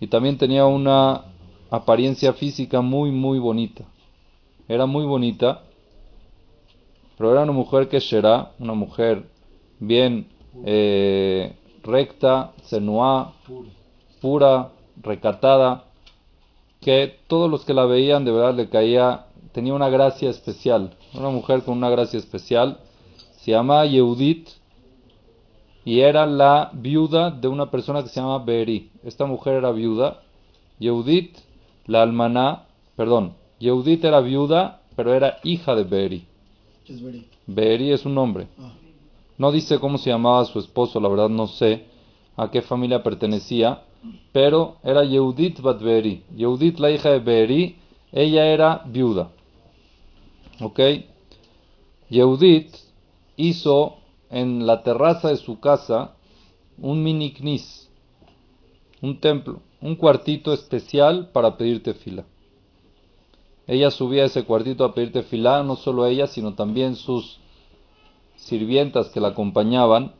y 0.00 0.08
también 0.08 0.36
tenía 0.36 0.66
una 0.66 1.26
apariencia 1.70 2.32
física 2.32 2.80
muy, 2.80 3.12
muy 3.12 3.38
bonita. 3.38 3.84
Era 4.66 4.86
muy 4.86 5.04
bonita, 5.04 5.62
pero 7.16 7.30
era 7.30 7.42
una 7.42 7.52
mujer 7.52 7.88
que 7.88 8.00
será, 8.00 8.52
una 8.58 8.74
mujer 8.74 9.28
bien 9.78 10.26
eh, 10.64 11.54
recta, 11.88 12.52
senuá, 12.64 13.32
pura, 14.20 14.70
recatada, 15.02 15.84
que 16.80 17.16
todos 17.26 17.50
los 17.50 17.64
que 17.64 17.74
la 17.74 17.86
veían 17.86 18.24
de 18.24 18.32
verdad 18.32 18.54
le 18.54 18.68
caía, 18.68 19.26
tenía 19.52 19.74
una 19.74 19.88
gracia 19.88 20.30
especial, 20.30 20.94
una 21.14 21.30
mujer 21.30 21.62
con 21.62 21.76
una 21.76 21.90
gracia 21.90 22.18
especial, 22.18 22.78
se 23.38 23.52
llama 23.52 23.86
Yehudit 23.86 24.48
y 25.84 26.00
era 26.00 26.26
la 26.26 26.70
viuda 26.74 27.30
de 27.30 27.48
una 27.48 27.70
persona 27.70 28.02
que 28.02 28.08
se 28.10 28.20
llama 28.20 28.44
Beeri. 28.44 28.90
Esta 29.02 29.24
mujer 29.24 29.54
era 29.54 29.72
viuda, 29.72 30.20
Yehudit, 30.78 31.38
la 31.86 32.02
almaná, 32.02 32.66
perdón, 32.94 33.34
Yehudit 33.58 34.04
era 34.04 34.20
viuda, 34.20 34.82
pero 34.94 35.14
era 35.14 35.38
hija 35.42 35.74
de 35.74 35.84
Beeri. 35.84 36.26
que 37.46 37.92
es 37.92 38.04
un 38.04 38.14
nombre. 38.14 38.46
No 39.38 39.52
dice 39.52 39.78
cómo 39.78 39.98
se 39.98 40.10
llamaba 40.10 40.44
su 40.44 40.58
esposo, 40.58 41.00
la 41.00 41.08
verdad 41.08 41.28
no 41.28 41.46
sé 41.46 41.84
a 42.36 42.50
qué 42.50 42.60
familia 42.60 43.02
pertenecía, 43.02 43.84
pero 44.32 44.76
era 44.82 45.04
Yehudit 45.04 45.60
Bat 45.60 45.80
Beeri. 45.80 46.24
Yehudit, 46.36 46.78
la 46.78 46.90
hija 46.90 47.10
de 47.10 47.20
Beeri, 47.20 47.76
ella 48.12 48.46
era 48.46 48.82
viuda. 48.86 49.30
¿Ok? 50.60 50.80
Yehudit 52.10 52.74
hizo 53.36 53.96
en 54.30 54.66
la 54.66 54.82
terraza 54.82 55.28
de 55.28 55.36
su 55.36 55.60
casa 55.60 56.14
un 56.76 57.02
mini 57.02 57.32
knis, 57.32 57.88
un 59.00 59.20
templo, 59.20 59.60
un 59.80 59.94
cuartito 59.94 60.52
especial 60.52 61.30
para 61.32 61.56
pedir 61.56 61.82
tefila. 61.82 62.24
Ella 63.66 63.90
subía 63.90 64.22
a 64.22 64.26
ese 64.26 64.44
cuartito 64.44 64.84
a 64.84 64.94
pedir 64.94 65.12
tefila, 65.12 65.62
no 65.62 65.76
solo 65.76 66.06
ella, 66.06 66.26
sino 66.26 66.54
también 66.54 66.96
sus 66.96 67.38
sirvientas 68.48 69.10
que 69.10 69.20
la 69.20 69.28
acompañaban, 69.28 70.12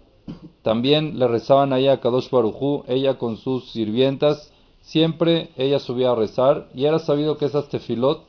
también 0.63 1.19
le 1.19 1.27
rezaban 1.27 1.73
ahí 1.73 1.89
a 1.89 2.01
Kadosh 2.01 2.31
Barujú, 2.31 2.85
ella 2.87 3.19
con 3.19 3.37
sus 3.37 3.71
sirvientas, 3.71 4.53
siempre 4.83 5.51
ella 5.57 5.79
subía 5.79 6.11
a 6.11 6.15
rezar 6.15 6.69
y 6.75 6.85
era 6.85 6.99
sabido 6.99 7.39
que 7.39 7.47
esas 7.47 7.69
tefilot 7.69 8.21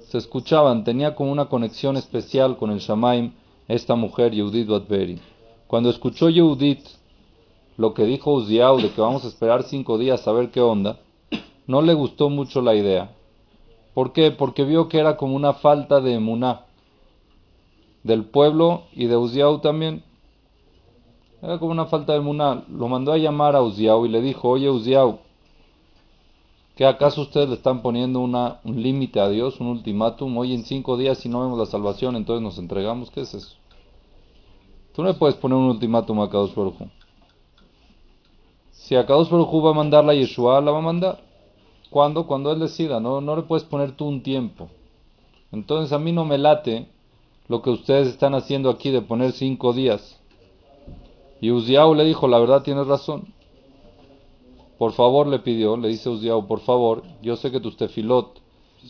se 0.00 0.18
escuchaban, 0.18 0.84
tenía 0.84 1.14
como 1.14 1.32
una 1.32 1.46
conexión 1.46 1.96
especial 1.96 2.56
con 2.56 2.70
el 2.70 2.78
Shamaim 2.78 3.32
esta 3.68 3.94
mujer, 3.94 4.32
Yehudit 4.32 4.68
Batberi. 4.68 5.20
Cuando 5.66 5.90
escuchó 5.90 6.28
Yehudit 6.28 6.80
lo 7.76 7.92
que 7.94 8.04
dijo 8.04 8.32
Uziao 8.32 8.78
de 8.78 8.90
que 8.90 9.00
vamos 9.00 9.24
a 9.24 9.28
esperar 9.28 9.64
cinco 9.64 9.98
días 9.98 10.26
a 10.26 10.32
ver 10.32 10.50
qué 10.50 10.60
onda, 10.60 10.98
no 11.66 11.82
le 11.82 11.94
gustó 11.94 12.30
mucho 12.30 12.62
la 12.62 12.74
idea. 12.74 13.12
¿Por 13.94 14.12
qué? 14.12 14.30
Porque 14.30 14.64
vio 14.64 14.88
que 14.88 14.98
era 14.98 15.16
como 15.16 15.36
una 15.36 15.54
falta 15.54 16.00
de 16.00 16.14
emuná 16.14 16.65
del 18.06 18.24
pueblo 18.24 18.84
y 18.92 19.06
de 19.06 19.16
Uziao 19.16 19.60
también. 19.60 20.04
Era 21.42 21.58
como 21.58 21.72
una 21.72 21.86
falta 21.86 22.12
de 22.12 22.20
emuná. 22.20 22.64
Lo 22.68 22.88
mandó 22.88 23.12
a 23.12 23.18
llamar 23.18 23.56
a 23.56 23.62
Uziao 23.62 24.06
y 24.06 24.08
le 24.08 24.22
dijo, 24.22 24.48
oye 24.48 24.70
Uziao, 24.70 25.18
¿qué 26.76 26.86
acaso 26.86 27.22
ustedes 27.22 27.48
le 27.48 27.56
están 27.56 27.82
poniendo 27.82 28.20
una, 28.20 28.60
un 28.64 28.82
límite 28.82 29.20
a 29.20 29.28
Dios, 29.28 29.60
un 29.60 29.66
ultimátum? 29.66 30.36
Hoy 30.38 30.54
en 30.54 30.64
cinco 30.64 30.96
días 30.96 31.18
si 31.18 31.28
no 31.28 31.42
vemos 31.42 31.58
la 31.58 31.66
salvación, 31.66 32.16
entonces 32.16 32.42
nos 32.42 32.58
entregamos. 32.58 33.10
¿Qué 33.10 33.22
es 33.22 33.34
eso? 33.34 33.56
Tú 34.94 35.02
no 35.02 35.08
le 35.08 35.14
puedes 35.14 35.36
poner 35.36 35.58
un 35.58 35.64
ultimátum 35.64 36.20
a 36.20 36.30
Kadosh. 36.30 36.54
Si 38.70 38.94
a 38.94 39.04
Kadosh 39.04 39.30
va 39.30 39.70
a 39.70 39.74
mandar 39.74 40.04
la 40.04 40.14
Yeshua, 40.14 40.60
la 40.60 40.70
va 40.70 40.78
a 40.78 40.82
mandar. 40.82 41.20
¿Cuándo? 41.90 42.26
Cuando 42.26 42.52
Él 42.52 42.60
decida. 42.60 43.00
No, 43.00 43.20
no 43.20 43.36
le 43.36 43.42
puedes 43.42 43.64
poner 43.64 43.92
tú 43.92 44.06
un 44.06 44.22
tiempo. 44.22 44.68
Entonces 45.52 45.92
a 45.92 45.98
mí 45.98 46.12
no 46.12 46.24
me 46.24 46.38
late 46.38 46.88
lo 47.48 47.62
que 47.62 47.70
ustedes 47.70 48.08
están 48.08 48.34
haciendo 48.34 48.70
aquí 48.70 48.90
de 48.90 49.02
poner 49.02 49.32
cinco 49.32 49.72
días. 49.72 50.20
Y 51.40 51.50
Uziao 51.50 51.94
le 51.94 52.04
dijo, 52.04 52.28
la 52.28 52.38
verdad 52.38 52.62
tienes 52.62 52.86
razón. 52.86 53.34
Por 54.78 54.92
favor, 54.92 55.26
le 55.26 55.38
pidió, 55.38 55.76
le 55.76 55.88
dice 55.88 56.08
Uziao, 56.08 56.46
por 56.46 56.60
favor, 56.60 57.02
yo 57.22 57.36
sé 57.36 57.50
que 57.50 57.60
tus 57.60 57.76
tefilot 57.76 58.40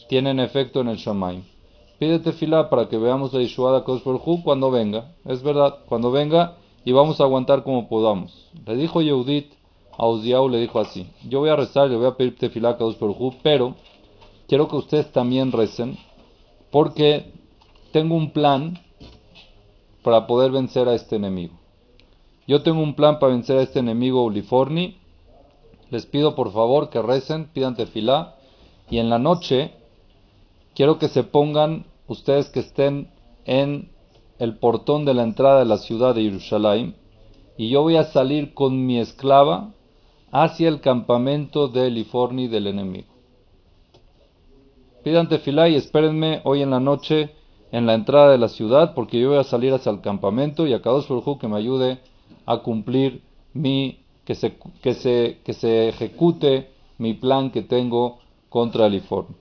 tienen 0.09 0.41
efecto 0.41 0.81
en 0.81 0.89
el 0.89 0.97
Shamaim. 0.97 1.45
Pide 1.99 2.19
tefilá 2.19 2.69
para 2.69 2.89
que 2.89 2.99
veamos 2.99 3.33
la 3.33 3.41
Yeshua 3.41 3.81
de 3.81 3.85
Hu 3.87 4.43
cuando 4.43 4.71
venga. 4.71 5.15
Es 5.25 5.43
verdad, 5.43 5.79
cuando 5.89 6.11
venga 6.11 6.57
y 6.85 6.93
vamos 6.93 7.21
a 7.21 7.25
aguantar 7.25 7.63
como 7.63 7.89
podamos. 7.89 8.51
Le 8.67 8.77
dijo 8.77 9.01
Yehudit 9.01 9.53
a 9.97 10.07
Uziao, 10.07 10.49
le 10.49 10.61
dijo 10.61 10.79
así, 10.79 11.07
yo 11.29 11.41
voy 11.41 11.49
a 11.49 11.57
rezar, 11.57 11.89
le 11.89 11.97
voy 11.97 12.07
a 12.07 12.17
pedir 12.17 12.37
tefilá 12.37 12.77
a 12.79 12.85
Hu, 12.85 13.35
pero 13.43 13.77
quiero 14.47 14.69
que 14.69 14.77
ustedes 14.77 15.11
también 15.11 15.53
recen 15.53 15.97
porque 16.71 17.33
tengo 17.97 18.15
un 18.15 18.31
plan 18.31 18.79
para 20.03 20.27
poder 20.27 20.51
vencer 20.51 20.87
a 20.87 20.95
este 20.95 21.17
enemigo. 21.17 21.55
Yo 22.47 22.63
tengo 22.63 22.83
un 22.83 22.93
plan 22.93 23.19
para 23.19 23.33
vencer 23.33 23.57
a 23.57 23.63
este 23.63 23.79
enemigo 23.79 24.23
Uliforni. 24.23 24.99
Les 25.89 26.05
pido 26.05 26.35
por 26.35 26.53
favor 26.53 26.91
que 26.91 27.01
recen, 27.01 27.47
pidan 27.55 27.75
tefilá. 27.75 28.35
Y 28.91 28.99
en 28.99 29.09
la 29.09 29.19
noche 29.19 29.71
quiero 30.75 30.99
que 30.99 31.09
se 31.09 31.23
pongan 31.23 31.87
ustedes 32.07 32.51
que 32.51 32.61
estén 32.61 33.09
en 33.47 33.89
el 34.39 34.59
portón 34.59 35.07
de 35.07 35.15
la 35.15 35.23
entrada 35.23 35.61
de 35.61 35.65
la 35.65 35.79
ciudad 35.79 36.15
de 36.15 36.25
Jerusalén. 36.25 36.97
Y 37.57 37.71
yo 37.71 37.81
voy 37.81 37.97
a 37.97 38.05
salir 38.05 38.53
con 38.53 38.85
mi 38.85 39.01
esclava 39.01 39.71
hacia 40.33 40.69
el 40.69 40.83
campamento 40.83 41.69
de 41.69 41.87
Eliforni 41.87 42.47
del 42.47 42.67
enemigo. 42.67 43.09
Pidan 45.03 45.31
tefilá 45.31 45.71
y 45.71 45.77
espérenme 45.77 46.43
hoy 46.45 46.61
en 46.61 46.69
la 46.69 46.81
noche 46.81 47.36
en 47.77 47.85
la 47.85 47.93
entrada 47.93 48.31
de 48.31 48.39
la 48.39 48.49
ciudad 48.49 48.95
porque 48.95 49.21
yo 49.21 49.29
voy 49.29 49.39
a 49.39 49.45
salir 49.45 49.75
hacia 49.75 49.93
el 49.93 50.01
campamento 50.01 50.67
y 50.67 50.73
a 50.73 50.81
Kadosh 50.81 51.09
Baruj 51.09 51.39
que 51.39 51.47
me 51.47 51.59
ayude 51.59 51.99
a 52.47 52.57
cumplir 52.59 53.21
mi 53.53 53.99
que 54.25 54.35
se 54.35 54.57
que 54.83 54.95
se 54.95 55.41
que 55.45 55.53
se 55.53 55.91
ejecute 55.91 56.71
mi 56.97 57.13
plan 57.13 57.51
que 57.51 57.61
tengo 57.61 58.19
contra 58.49 58.87
Eliforni. 58.87 59.37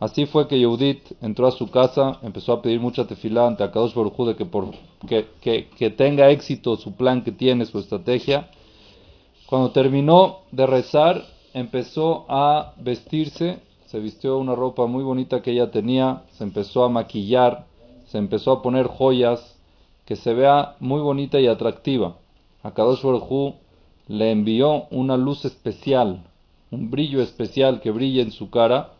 Así 0.00 0.24
fue 0.24 0.48
que 0.48 0.58
Yehudit 0.58 1.12
entró 1.20 1.46
a 1.46 1.52
su 1.52 1.70
casa, 1.70 2.18
empezó 2.22 2.54
a 2.54 2.62
pedir 2.62 2.80
mucha 2.80 3.06
tefilá 3.06 3.46
ante 3.46 3.64
Akadosh 3.64 3.94
Baruj 3.94 4.28
de 4.28 4.36
que, 4.36 4.46
por, 4.46 4.70
que, 5.06 5.26
que, 5.42 5.68
que 5.68 5.90
tenga 5.90 6.30
éxito 6.30 6.76
su 6.76 6.96
plan 6.96 7.22
que 7.22 7.32
tiene, 7.32 7.66
su 7.66 7.78
estrategia. 7.78 8.48
Cuando 9.46 9.72
terminó 9.72 10.40
de 10.52 10.66
rezar, 10.66 11.22
empezó 11.52 12.24
a 12.28 12.74
vestirse, 12.78 13.58
se 13.86 14.00
vistió 14.00 14.38
una 14.38 14.54
ropa 14.54 14.86
muy 14.86 15.04
bonita 15.04 15.42
que 15.42 15.52
ella 15.52 15.70
tenía, 15.70 16.22
se 16.32 16.44
empezó 16.44 16.84
a 16.84 16.88
maquillar, 16.88 17.66
se 18.06 18.18
empezó 18.18 18.52
a 18.52 18.62
poner 18.62 18.86
joyas, 18.86 19.58
que 20.04 20.16
se 20.16 20.34
vea 20.34 20.76
muy 20.80 21.00
bonita 21.00 21.40
y 21.40 21.46
atractiva. 21.46 22.16
Akadosh 22.62 23.02
Baruj 23.02 23.30
Hu 23.30 23.54
le 24.08 24.30
envió 24.30 24.86
una 24.90 25.16
luz 25.16 25.44
especial, 25.44 26.22
un 26.70 26.90
brillo 26.90 27.22
especial 27.22 27.80
que 27.80 27.90
brille 27.90 28.22
en 28.22 28.32
su 28.32 28.50
cara, 28.50 28.90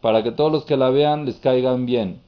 para 0.00 0.22
que 0.22 0.32
todos 0.32 0.50
los 0.50 0.64
que 0.64 0.76
la 0.76 0.90
vean 0.90 1.24
les 1.24 1.36
caigan 1.36 1.86
bien. 1.86 2.20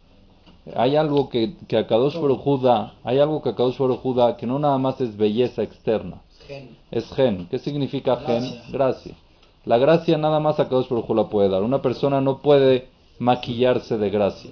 Hay 0.76 0.94
algo 0.94 1.28
que, 1.28 1.54
que 1.66 1.76
Akadosh 1.76 2.16
Baruj 2.16 2.46
Hu 2.46 2.58
da, 2.58 2.94
hay 3.02 3.18
algo 3.18 3.42
que 3.42 3.48
Akadosh 3.50 3.78
Baruj 3.78 4.04
Hu 4.04 4.14
da 4.14 4.36
que 4.36 4.46
no 4.46 4.60
nada 4.60 4.78
más 4.78 5.00
es 5.00 5.16
belleza 5.16 5.62
externa, 5.62 6.22
Gen. 6.46 6.76
es 6.92 7.12
gen. 7.12 7.48
¿Qué 7.50 7.58
significa 7.58 8.16
gen? 8.16 8.44
Gracia. 8.70 9.16
La 9.64 9.78
gracia 9.78 10.18
nada 10.18 10.40
más 10.40 10.58
Akadosh 10.58 10.88
Baruj 10.88 11.10
Hu 11.10 11.14
la 11.14 11.28
puede 11.28 11.48
dar. 11.48 11.62
Una 11.62 11.82
persona 11.82 12.20
no 12.20 12.38
puede 12.38 12.88
maquillarse 13.18 13.96
de 13.96 14.10
gracia. 14.10 14.50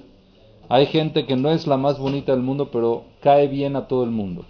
Hay 0.68 0.86
gente 0.86 1.26
que 1.26 1.34
no 1.34 1.50
es 1.50 1.66
la 1.66 1.76
más 1.76 1.98
bonita 1.98 2.30
del 2.30 2.42
mundo, 2.42 2.68
pero 2.70 3.02
cae 3.20 3.48
bien 3.48 3.74
a 3.74 3.88
todo 3.88 4.04
el 4.04 4.10
mundo. 4.10 4.44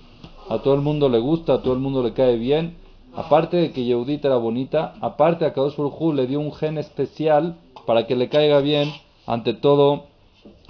A 0.51 0.59
todo 0.59 0.75
el 0.75 0.83
mundo 0.83 1.09
le 1.09 1.19
gusta, 1.19 1.55
a 1.55 1.63
todo 1.63 1.73
el 1.73 1.81
mundo 1.81 2.03
le 2.03 2.13
cae 2.13 2.37
bien. 2.37 2.77
Aparte 3.15 3.57
de 3.57 3.73
que 3.73 3.85
Yehudit 3.85 4.25
era 4.25 4.37
bonita, 4.37 4.95
aparte 5.01 5.47
a 5.47 5.55
Kadosh 5.55 5.77
Baruj 5.77 6.15
le 6.15 6.27
dio 6.27 6.41
un 6.41 6.53
gen 6.53 6.77
especial 6.77 7.57
para 7.87 8.07
que 8.07 8.15
le 8.15 8.29
caiga 8.29 8.61
bien 8.61 8.93
ante 9.27 9.55
todo 9.55 10.05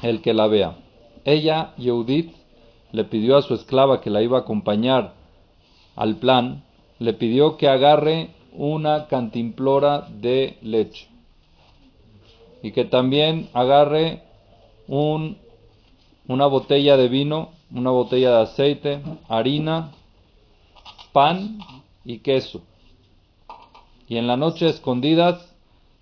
el 0.02 0.22
que 0.22 0.34
la 0.34 0.46
vea. 0.46 0.76
Ella, 1.24 1.74
Yehudit, 1.76 2.32
le 2.92 3.04
pidió 3.04 3.36
a 3.36 3.42
su 3.42 3.54
esclava 3.54 4.00
que 4.00 4.10
la 4.10 4.22
iba 4.22 4.38
a 4.38 4.42
acompañar 4.42 5.14
al 5.96 6.16
plan, 6.16 6.64
le 6.98 7.12
pidió 7.12 7.56
que 7.56 7.68
agarre 7.68 8.30
una 8.52 9.06
cantimplora 9.06 10.08
de 10.10 10.58
leche 10.62 11.08
y 12.62 12.72
que 12.72 12.84
también 12.84 13.48
agarre 13.52 14.22
un, 14.86 15.38
una 16.26 16.46
botella 16.46 16.96
de 16.96 17.08
vino, 17.08 17.50
una 17.72 17.90
botella 17.90 18.36
de 18.36 18.42
aceite, 18.42 19.00
harina, 19.28 19.92
pan 21.12 21.58
y 22.04 22.18
queso. 22.18 22.60
Y 24.08 24.16
en 24.16 24.26
la 24.26 24.36
noche 24.36 24.68
escondidas 24.68 25.54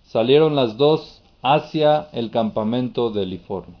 salieron 0.03 0.55
las 0.55 0.77
dos 0.77 1.21
hacia 1.41 2.09
el 2.11 2.31
campamento 2.31 3.11
de 3.11 3.25
Liforno. 3.25 3.75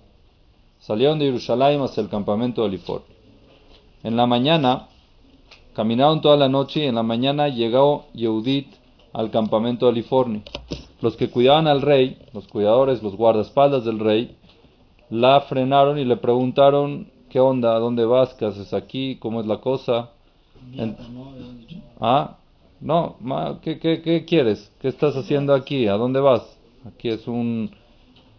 Salieron 0.79 1.19
de 1.19 1.25
Jerusalén 1.25 1.81
hacia 1.81 2.01
el 2.01 2.09
campamento 2.09 2.63
de 2.63 2.69
Liforno. 2.69 3.07
En 4.03 4.15
la 4.15 4.27
mañana 4.27 4.88
caminaron 5.79 6.19
toda 6.19 6.35
la 6.35 6.49
noche 6.49 6.81
y 6.81 6.87
en 6.87 6.95
la 6.95 7.03
mañana 7.03 7.47
llegó 7.47 8.07
Yehudit 8.13 8.67
al 9.13 9.31
campamento 9.31 9.85
de 9.85 9.93
Liforni. 9.93 10.41
Los 10.99 11.15
que 11.15 11.29
cuidaban 11.29 11.67
al 11.67 11.81
rey, 11.81 12.17
los 12.33 12.49
cuidadores, 12.49 13.01
los 13.01 13.15
guardaespaldas 13.15 13.85
del 13.85 13.97
rey, 13.97 14.35
la 15.09 15.39
frenaron 15.39 15.97
y 15.97 16.03
le 16.03 16.17
preguntaron, 16.17 17.09
¿qué 17.29 17.39
onda? 17.39 17.77
¿A 17.77 17.79
dónde 17.79 18.03
vas? 18.03 18.33
¿Qué 18.33 18.43
haces 18.43 18.73
aquí? 18.73 19.15
¿Cómo 19.21 19.39
es 19.39 19.47
la 19.47 19.61
cosa? 19.61 20.09
Ah, 22.01 22.35
no, 22.81 23.15
¿qué, 23.61 23.79
qué, 23.79 24.01
qué 24.01 24.25
quieres? 24.25 24.69
¿Qué 24.81 24.89
estás 24.89 25.15
haciendo 25.15 25.53
aquí? 25.53 25.87
¿A 25.87 25.93
dónde 25.93 26.19
vas? 26.19 26.59
Aquí 26.85 27.07
es 27.07 27.25
un, 27.25 27.71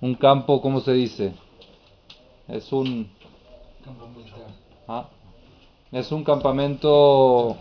un 0.03 0.15
campo, 0.15 0.61
¿cómo 0.61 0.81
se 0.81 0.93
dice? 0.93 1.33
Es 2.49 2.71
un, 2.71 3.09
Campo 3.83 4.09
militar. 4.09 4.41
ah, 4.89 5.09
es 5.93 6.13
un 6.13 6.23
campamento, 6.25 7.57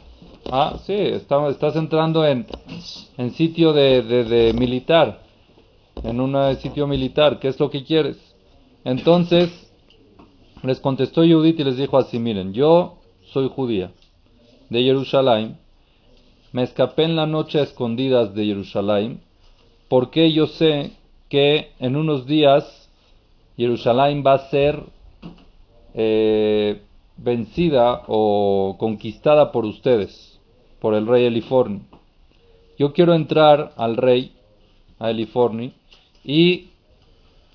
ah, 0.51 0.77
sí, 0.85 0.93
está- 0.93 1.47
estás 1.49 1.75
entrando 1.75 2.25
en, 2.25 2.45
en 3.17 3.31
sitio 3.31 3.73
de, 3.73 4.03
de, 4.03 4.53
militar, 4.53 5.21
en 6.03 6.21
un 6.21 6.55
sitio 6.57 6.87
militar, 6.87 7.39
¿qué 7.39 7.47
es 7.47 7.59
lo 7.59 7.69
que 7.69 7.83
quieres? 7.83 8.17
Entonces, 8.83 9.49
les 10.63 10.79
contestó 10.79 11.21
Judith 11.21 11.59
y 11.59 11.63
les 11.63 11.77
dijo 11.77 11.97
así, 11.97 12.19
miren, 12.19 12.53
yo 12.53 12.97
soy 13.31 13.49
judía 13.49 13.91
de 14.69 14.83
Jerusalén, 14.83 15.57
me 16.51 16.63
escapé 16.63 17.03
en 17.03 17.15
la 17.15 17.25
noche 17.25 17.59
a 17.59 17.63
escondidas 17.63 18.33
de 18.35 18.45
Jerusalén, 18.45 19.21
porque 19.87 20.31
yo 20.31 20.47
sé 20.47 20.91
que 21.29 21.71
en 21.79 21.95
unos 21.95 22.25
días 22.25 22.89
Jerusalén 23.57 24.23
va 24.25 24.33
a 24.33 24.49
ser 24.49 24.83
eh, 25.93 26.81
vencida 27.21 28.03
o 28.07 28.75
conquistada 28.79 29.51
por 29.51 29.65
ustedes, 29.65 30.39
por 30.79 30.93
el 30.93 31.07
rey 31.07 31.25
Eliforni. 31.25 31.81
Yo 32.77 32.93
quiero 32.93 33.13
entrar 33.13 33.73
al 33.75 33.97
rey, 33.97 34.33
a 34.99 35.11
Eliforni, 35.11 35.73
y 36.23 36.69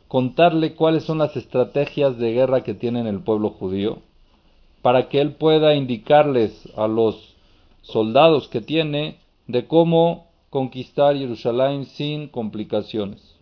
contarle 0.08 0.74
cuáles 0.74 1.04
son 1.04 1.18
las 1.18 1.36
estrategias 1.36 2.18
de 2.18 2.32
guerra 2.32 2.62
que 2.62 2.74
tiene 2.74 3.08
el 3.08 3.20
pueblo 3.20 3.50
judío, 3.50 3.98
para 4.82 5.08
que 5.08 5.20
él 5.20 5.32
pueda 5.32 5.74
indicarles 5.74 6.68
a 6.76 6.86
los 6.86 7.34
soldados 7.82 8.48
que 8.48 8.60
tiene 8.60 9.18
de 9.46 9.66
cómo 9.66 10.26
conquistar 10.50 11.16
Jerusalén 11.16 11.86
sin 11.86 12.28
complicaciones. 12.28 13.34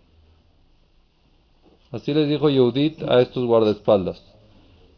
Así 1.90 2.14
les 2.14 2.28
dijo 2.28 2.48
Yehudit 2.48 3.02
a 3.02 3.20
estos 3.20 3.44
guardaespaldas. 3.44 4.31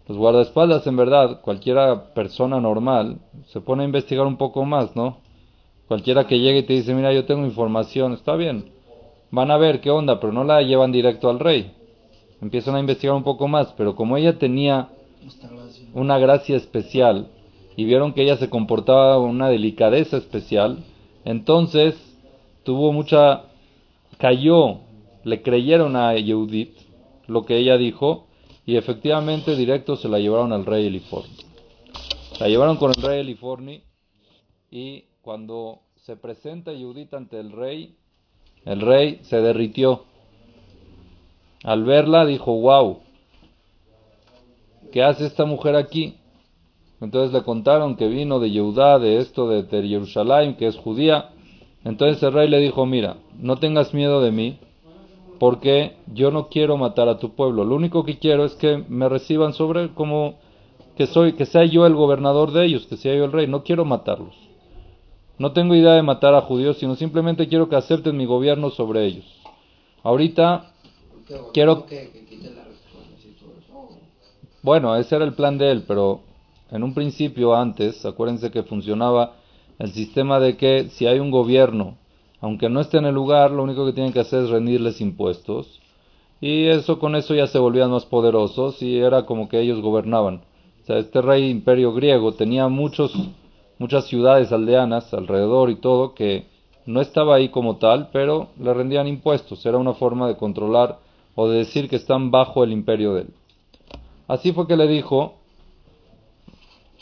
Los 0.07 0.19
guardaespaldas, 0.19 0.87
en 0.87 0.97
verdad, 0.97 1.41
cualquiera 1.41 2.13
persona 2.13 2.61
normal 2.61 3.21
se 3.47 3.63
pone 3.63 3.83
a 3.83 3.87
investigar 3.87 4.27
un 4.27 4.37
poco 4.37 4.65
más, 4.67 4.95
¿no? 4.95 5.19
Cualquiera 5.89 6.27
que 6.27 6.41
llegue 6.41 6.59
y 6.59 6.63
te 6.65 6.75
dice, 6.75 6.95
mira, 6.95 7.13
yo 7.13 7.25
tengo 7.25 7.47
información, 7.47 8.13
está 8.13 8.37
bien. 8.37 8.71
Van 9.31 9.51
a 9.51 9.57
ver 9.57 9.81
qué 9.81 9.91
onda, 9.91 10.21
pero 10.21 10.33
no 10.33 10.45
la 10.45 10.61
llevan 10.61 10.93
directo 10.93 11.31
al 11.31 11.39
rey. 11.39 11.73
Empiezan 12.43 12.75
a 12.75 12.81
investigar 12.81 13.17
un 13.17 13.23
poco 13.23 13.49
más, 13.49 13.73
pero 13.79 13.97
como 13.97 14.19
ella 14.19 14.39
tenía 14.39 14.91
una 15.95 16.19
gracia 16.19 16.57
especial 16.57 17.29
y 17.75 17.87
vieron 17.87 18.13
que 18.13 18.23
ella 18.23 18.37
se 18.37 18.51
comportaba 18.51 19.17
con 19.17 19.31
una 19.31 19.49
delicadeza 19.49 20.19
especial, 20.19 20.85
entonces 21.25 21.95
tuvo 22.63 22.93
mucha, 22.93 23.45
cayó, 24.19 24.81
le 25.25 25.41
creyeron 25.41 25.97
a 25.97 26.15
Yehudit 26.15 26.77
lo 27.27 27.47
que 27.47 27.57
ella 27.57 27.79
dijo 27.79 28.27
y 28.67 28.77
efectivamente 28.77 29.57
directo 29.57 29.97
se 29.97 30.09
la 30.09 30.19
llevaron 30.19 30.53
al 30.53 30.65
rey 30.65 30.87
Eliforni. 30.87 31.37
La 32.41 32.49
llevaron 32.49 32.77
con 32.77 32.93
el 32.97 33.03
rey 33.03 33.21
Eliforni 33.21 33.83
y 34.71 35.05
cuando 35.23 35.81
se 35.97 36.17
presenta 36.17 36.73
Yehudit 36.73 37.15
ante 37.15 37.39
el 37.39 37.53
rey, 37.53 37.97
el 38.65 38.81
rey 38.81 39.21
se 39.23 39.41
derritió. 39.41 40.05
Al 41.63 41.85
verla 41.85 42.27
dijo, 42.27 42.59
wow, 42.61 43.01
¿qué 44.93 45.03
hace 45.03 45.27
esta 45.27 45.45
mujer 45.45 45.77
aquí? 45.77 46.17
Entonces 47.01 47.33
le 47.33 47.43
contaron 47.43 47.97
que 47.97 48.09
vino 48.09 48.39
de 48.41 48.51
Yehudá, 48.51 48.99
de 48.99 49.19
esto, 49.19 49.49
de 49.49 49.65
Jerusalén, 49.69 50.57
que 50.57 50.67
es 50.67 50.77
judía. 50.77 51.31
Entonces 51.85 52.23
el 52.23 52.33
rey 52.33 52.49
le 52.49 52.61
dijo, 52.61 52.87
mira, 52.87 53.19
no 53.39 53.57
tengas 53.57 53.93
miedo 53.93 54.23
de 54.23 54.31
mí, 54.31 54.59
porque 55.39 55.97
yo 56.13 56.31
no 56.31 56.49
quiero 56.49 56.77
matar 56.77 57.09
a 57.09 57.19
tu 57.19 57.35
pueblo. 57.35 57.65
Lo 57.65 57.75
único 57.75 58.05
que 58.05 58.19
quiero 58.19 58.45
es 58.45 58.55
que 58.55 58.85
me 58.89 59.09
reciban 59.09 59.53
sobre 59.53 59.93
como 59.95 60.35
que 60.97 61.07
soy, 61.07 61.35
que 61.35 61.47
sea 61.47 61.65
yo 61.65 61.87
el 61.87 61.95
gobernador 61.95 62.53
de 62.53 62.65
ellos, 62.65 62.87
que 62.87 62.97
sea 62.97 63.15
yo 63.15 63.25
el 63.25 63.33
rey. 63.33 63.47
No 63.47 63.65
quiero 63.65 63.85
matarlos. 63.85 64.35
No 65.39 65.53
tengo 65.53 65.75
idea 65.75 65.93
de 65.93 66.03
matar 66.03 66.35
a 66.35 66.43
judíos, 66.43 66.79
sino 66.79 66.95
simplemente 66.95 67.49
quiero 67.49 67.69
que 67.69 67.77
acepten 67.77 68.17
mi 68.17 68.25
gobierno 68.25 68.71
sobre 68.71 69.05
ellos. 69.05 69.25
Ahorita 70.03 70.73
quiero 71.53 71.87
que, 71.87 72.11
la. 72.43 72.65
Bueno, 74.63 74.97
ese 74.97 75.17
era 75.17 75.25
el 75.25 75.35
plan 75.35 75.59
de 75.59 75.71
él, 75.71 75.85
pero 75.87 76.21
en 76.71 76.83
un 76.83 76.95
principio 76.95 77.55
antes, 77.55 78.07
acuérdense 78.07 78.51
que 78.51 78.63
funcionaba 78.63 79.37
el 79.79 79.93
sistema 79.93 80.41
de 80.41 80.57
que 80.57 80.89
si 80.91 81.07
hay 81.07 81.19
un 81.19 81.31
gobierno, 81.31 81.97
aunque 82.41 82.69
no 82.69 82.81
esté 82.81 82.99
en 82.99 83.07
el 83.07 83.15
lugar, 83.15 83.51
lo 83.51 83.63
único 83.63 83.87
que 83.87 83.93
tienen 83.93 84.13
que 84.13 84.21
hacer 84.21 84.45
es 84.45 84.51
rendirles 84.51 85.01
impuestos. 85.01 85.81
Y 86.41 86.67
eso 86.67 86.99
con 86.99 87.17
eso 87.17 87.35
ya 87.35 87.47
se 87.47 87.59
volvían 87.59 87.91
más 87.91 88.05
poderosos 88.05 88.83
y 88.83 88.99
era 88.99 89.25
como 89.25 89.49
que 89.49 89.61
ellos 89.61 89.81
gobernaban. 89.81 90.43
O 90.83 90.87
sea, 90.87 90.99
este 90.99 91.23
rey 91.23 91.49
imperio 91.49 91.95
griego 91.95 92.33
tenía 92.33 92.69
muchos, 92.69 93.15
muchas 93.79 94.07
ciudades 94.07 94.53
aldeanas 94.53 95.15
alrededor 95.15 95.71
y 95.71 95.77
todo 95.77 96.15
que 96.15 96.47
no 96.87 97.01
estaba 97.01 97.37
ahí 97.37 97.49
como 97.49 97.77
tal, 97.77 98.11
pero 98.13 98.49
le 98.61 98.75
rendían 98.75 99.09
impuestos. 99.09 99.65
Era 99.65 99.79
una 99.79 99.95
forma 99.95 100.29
de 100.29 100.37
controlar 100.37 100.99
o 101.35 101.49
de 101.49 101.59
decir 101.59 101.89
que 101.89 101.97
están 101.97 102.31
bajo 102.31 102.63
el 102.63 102.73
imperio 102.73 103.15
de 103.15 103.23
él. 103.23 103.29
Así 104.29 104.53
fue 104.53 104.67
que 104.67 104.77
le 104.77 104.87
dijo, 104.87 105.35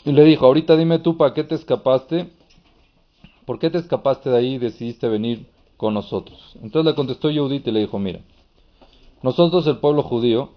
y 0.05 0.11
le 0.11 0.23
dijo, 0.23 0.45
ahorita 0.45 0.75
dime 0.75 0.99
tú, 0.99 1.17
¿para 1.17 1.33
qué 1.33 1.43
te 1.43 1.55
escapaste? 1.55 2.29
¿Por 3.45 3.59
qué 3.59 3.69
te 3.69 3.77
escapaste 3.77 4.29
de 4.29 4.37
ahí 4.37 4.55
y 4.55 4.57
decidiste 4.57 5.07
venir 5.07 5.47
con 5.77 5.93
nosotros? 5.93 6.55
Entonces 6.61 6.85
le 6.85 6.95
contestó 6.95 7.29
Yehudit 7.29 7.67
y 7.67 7.71
le 7.71 7.81
dijo, 7.81 7.99
mira, 7.99 8.21
nosotros 9.21 9.67
el 9.67 9.77
pueblo 9.77 10.03
judío, 10.03 10.49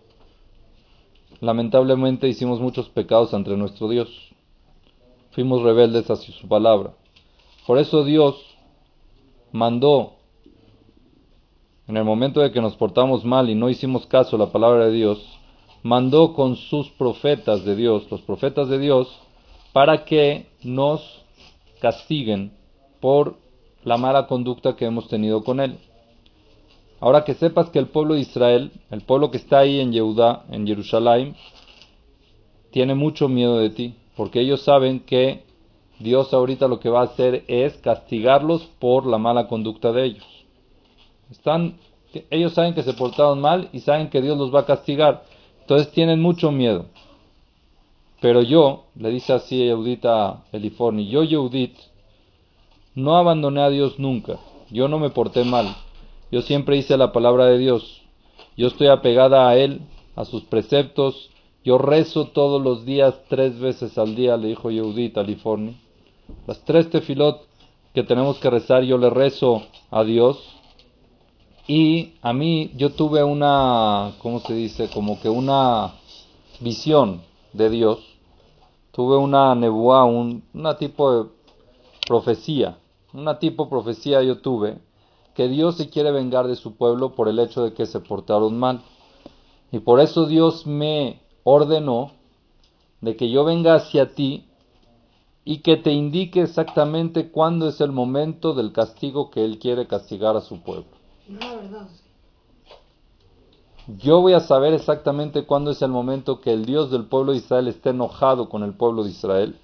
lamentablemente 1.40 2.28
hicimos 2.28 2.60
muchos 2.60 2.88
pecados 2.88 3.34
ante 3.34 3.56
nuestro 3.56 3.88
Dios. 3.88 4.08
Fuimos 5.32 5.62
rebeldes 5.62 6.10
hacia 6.10 6.34
su 6.34 6.48
palabra. 6.48 6.94
Por 7.66 7.78
eso 7.78 8.04
Dios 8.04 8.36
mandó, 9.52 10.14
en 11.88 11.96
el 11.96 12.04
momento 12.04 12.40
de 12.40 12.52
que 12.52 12.60
nos 12.60 12.76
portamos 12.76 13.24
mal 13.24 13.50
y 13.50 13.54
no 13.54 13.68
hicimos 13.68 14.06
caso 14.06 14.36
a 14.36 14.38
la 14.38 14.52
palabra 14.52 14.86
de 14.86 14.92
Dios, 14.92 15.24
mandó 15.82 16.34
con 16.34 16.56
sus 16.56 16.88
profetas 16.90 17.64
de 17.64 17.76
Dios, 17.76 18.10
los 18.10 18.20
profetas 18.22 18.68
de 18.68 18.78
Dios, 18.78 19.08
para 19.72 20.04
que 20.04 20.46
nos 20.62 21.24
castiguen 21.80 22.55
por 23.06 23.36
la 23.84 23.98
mala 23.98 24.26
conducta 24.26 24.74
que 24.74 24.84
hemos 24.84 25.06
tenido 25.06 25.44
con 25.44 25.60
él. 25.60 25.78
Ahora 26.98 27.22
que 27.22 27.34
sepas 27.34 27.70
que 27.70 27.78
el 27.78 27.86
pueblo 27.86 28.14
de 28.14 28.22
Israel, 28.22 28.72
el 28.90 29.02
pueblo 29.02 29.30
que 29.30 29.36
está 29.36 29.60
ahí 29.60 29.78
en 29.78 29.92
Yehudá, 29.92 30.44
en 30.50 30.66
Jerusalén, 30.66 31.36
tiene 32.72 32.96
mucho 32.96 33.28
miedo 33.28 33.58
de 33.58 33.70
ti, 33.70 33.94
porque 34.16 34.40
ellos 34.40 34.62
saben 34.62 34.98
que 34.98 35.44
Dios 36.00 36.34
ahorita 36.34 36.66
lo 36.66 36.80
que 36.80 36.88
va 36.88 37.02
a 37.02 37.04
hacer 37.04 37.44
es 37.46 37.74
castigarlos 37.76 38.64
por 38.80 39.06
la 39.06 39.18
mala 39.18 39.46
conducta 39.46 39.92
de 39.92 40.02
ellos. 40.06 40.26
Están, 41.30 41.76
ellos 42.30 42.54
saben 42.54 42.74
que 42.74 42.82
se 42.82 42.94
portaron 42.94 43.40
mal 43.40 43.68
y 43.72 43.78
saben 43.78 44.10
que 44.10 44.20
Dios 44.20 44.36
los 44.36 44.52
va 44.52 44.62
a 44.62 44.66
castigar. 44.66 45.22
Entonces 45.60 45.92
tienen 45.92 46.20
mucho 46.20 46.50
miedo. 46.50 46.86
Pero 48.20 48.42
yo, 48.42 48.86
le 48.96 49.10
dice 49.10 49.32
así 49.32 49.58
Yehudit 49.58 50.04
a 50.06 50.42
Eliforni, 50.50 51.06
yo 51.06 51.22
Yehudit 51.22 51.85
no 52.96 53.16
abandoné 53.16 53.60
a 53.60 53.68
Dios 53.68 53.98
nunca. 53.98 54.38
Yo 54.70 54.88
no 54.88 54.98
me 54.98 55.10
porté 55.10 55.44
mal. 55.44 55.76
Yo 56.32 56.42
siempre 56.42 56.76
hice 56.76 56.96
la 56.96 57.12
palabra 57.12 57.44
de 57.44 57.58
Dios. 57.58 58.02
Yo 58.56 58.66
estoy 58.66 58.88
apegada 58.88 59.48
a 59.48 59.56
Él, 59.56 59.82
a 60.16 60.24
sus 60.24 60.42
preceptos. 60.44 61.30
Yo 61.62 61.78
rezo 61.78 62.28
todos 62.28 62.60
los 62.60 62.86
días, 62.86 63.14
tres 63.28 63.60
veces 63.60 63.98
al 63.98 64.16
día, 64.16 64.36
le 64.36 64.48
dijo 64.48 64.70
Yehudit 64.70 65.18
a. 65.18 65.24
Las 66.46 66.64
tres 66.64 66.90
tefilot 66.90 67.42
que 67.94 68.02
tenemos 68.02 68.38
que 68.38 68.50
rezar, 68.50 68.82
yo 68.82 68.98
le 68.98 69.10
rezo 69.10 69.62
a 69.90 70.02
Dios. 70.02 70.38
Y 71.68 72.14
a 72.22 72.32
mí, 72.32 72.70
yo 72.76 72.92
tuve 72.92 73.22
una, 73.22 74.12
¿cómo 74.22 74.40
se 74.40 74.54
dice? 74.54 74.88
Como 74.88 75.20
que 75.20 75.28
una 75.28 75.92
visión 76.60 77.20
de 77.52 77.68
Dios. 77.68 77.98
Tuve 78.92 79.18
una 79.18 79.54
nebuá, 79.54 80.04
un 80.04 80.42
una 80.54 80.78
tipo 80.78 81.12
de 81.12 81.28
profecía. 82.06 82.78
Una 83.16 83.38
tipo 83.38 83.70
profecía 83.70 84.22
yo 84.22 84.42
tuve 84.42 84.76
que 85.34 85.48
Dios 85.48 85.78
se 85.78 85.88
quiere 85.88 86.12
vengar 86.12 86.48
de 86.48 86.54
su 86.54 86.76
pueblo 86.76 87.14
por 87.14 87.28
el 87.28 87.38
hecho 87.38 87.62
de 87.64 87.72
que 87.72 87.86
se 87.86 88.00
portaron 88.00 88.58
mal. 88.58 88.82
Y 89.72 89.78
por 89.78 90.00
eso 90.00 90.26
Dios 90.26 90.66
me 90.66 91.22
ordenó 91.42 92.10
de 93.00 93.16
que 93.16 93.30
yo 93.30 93.42
venga 93.44 93.74
hacia 93.74 94.14
ti 94.14 94.44
y 95.46 95.62
que 95.62 95.78
te 95.78 95.92
indique 95.92 96.42
exactamente 96.42 97.30
cuándo 97.30 97.68
es 97.68 97.80
el 97.80 97.90
momento 97.90 98.52
del 98.52 98.72
castigo 98.72 99.30
que 99.30 99.46
Él 99.46 99.58
quiere 99.58 99.86
castigar 99.86 100.36
a 100.36 100.42
su 100.42 100.60
pueblo. 100.60 100.84
Yo 103.96 104.20
voy 104.20 104.34
a 104.34 104.40
saber 104.40 104.74
exactamente 104.74 105.46
cuándo 105.46 105.70
es 105.70 105.80
el 105.80 105.90
momento 105.90 106.42
que 106.42 106.52
el 106.52 106.66
Dios 106.66 106.90
del 106.90 107.06
pueblo 107.06 107.32
de 107.32 107.38
Israel 107.38 107.68
esté 107.68 107.90
enojado 107.90 108.50
con 108.50 108.62
el 108.62 108.74
pueblo 108.74 109.04
de 109.04 109.10
Israel. 109.10 109.58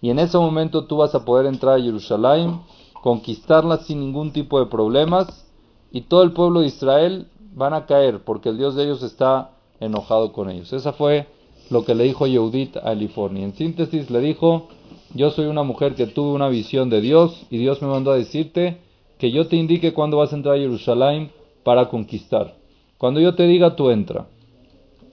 Y 0.00 0.10
en 0.10 0.20
ese 0.20 0.38
momento 0.38 0.86
tú 0.86 0.98
vas 0.98 1.16
a 1.16 1.24
poder 1.24 1.46
entrar 1.46 1.78
a 1.78 1.82
Jerusalén, 1.82 2.60
conquistarla 3.02 3.78
sin 3.78 4.00
ningún 4.00 4.32
tipo 4.32 4.60
de 4.60 4.66
problemas, 4.66 5.44
y 5.90 6.02
todo 6.02 6.22
el 6.22 6.32
pueblo 6.32 6.60
de 6.60 6.68
Israel 6.68 7.26
van 7.54 7.74
a 7.74 7.84
caer 7.84 8.20
porque 8.24 8.48
el 8.48 8.56
Dios 8.56 8.76
de 8.76 8.84
ellos 8.84 9.02
está 9.02 9.50
enojado 9.80 10.32
con 10.32 10.48
ellos. 10.48 10.72
Esa 10.72 10.92
fue 10.94 11.26
lo 11.68 11.84
que 11.84 11.94
le 11.94 12.04
dijo 12.04 12.26
Yehudit 12.26 12.76
a 12.76 12.92
Eliforni. 12.92 13.42
En 13.42 13.54
síntesis 13.54 14.08
le 14.10 14.20
dijo, 14.20 14.68
yo 15.14 15.30
soy 15.30 15.46
una 15.46 15.64
mujer 15.64 15.94
que 15.94 16.06
tuve 16.06 16.32
una 16.32 16.48
visión 16.48 16.88
de 16.88 17.00
Dios 17.00 17.44
y 17.50 17.58
Dios 17.58 17.82
me 17.82 17.88
mandó 17.88 18.12
a 18.12 18.16
decirte 18.16 18.78
que 19.18 19.32
yo 19.32 19.48
te 19.48 19.56
indique 19.56 19.92
cuándo 19.92 20.16
vas 20.16 20.32
a 20.32 20.36
entrar 20.36 20.54
a 20.54 20.60
Jerusalén 20.60 21.30
para 21.64 21.88
conquistar. 21.88 22.54
Cuando 22.98 23.20
yo 23.20 23.34
te 23.34 23.46
diga, 23.48 23.74
tú 23.74 23.90
entra. 23.90 24.26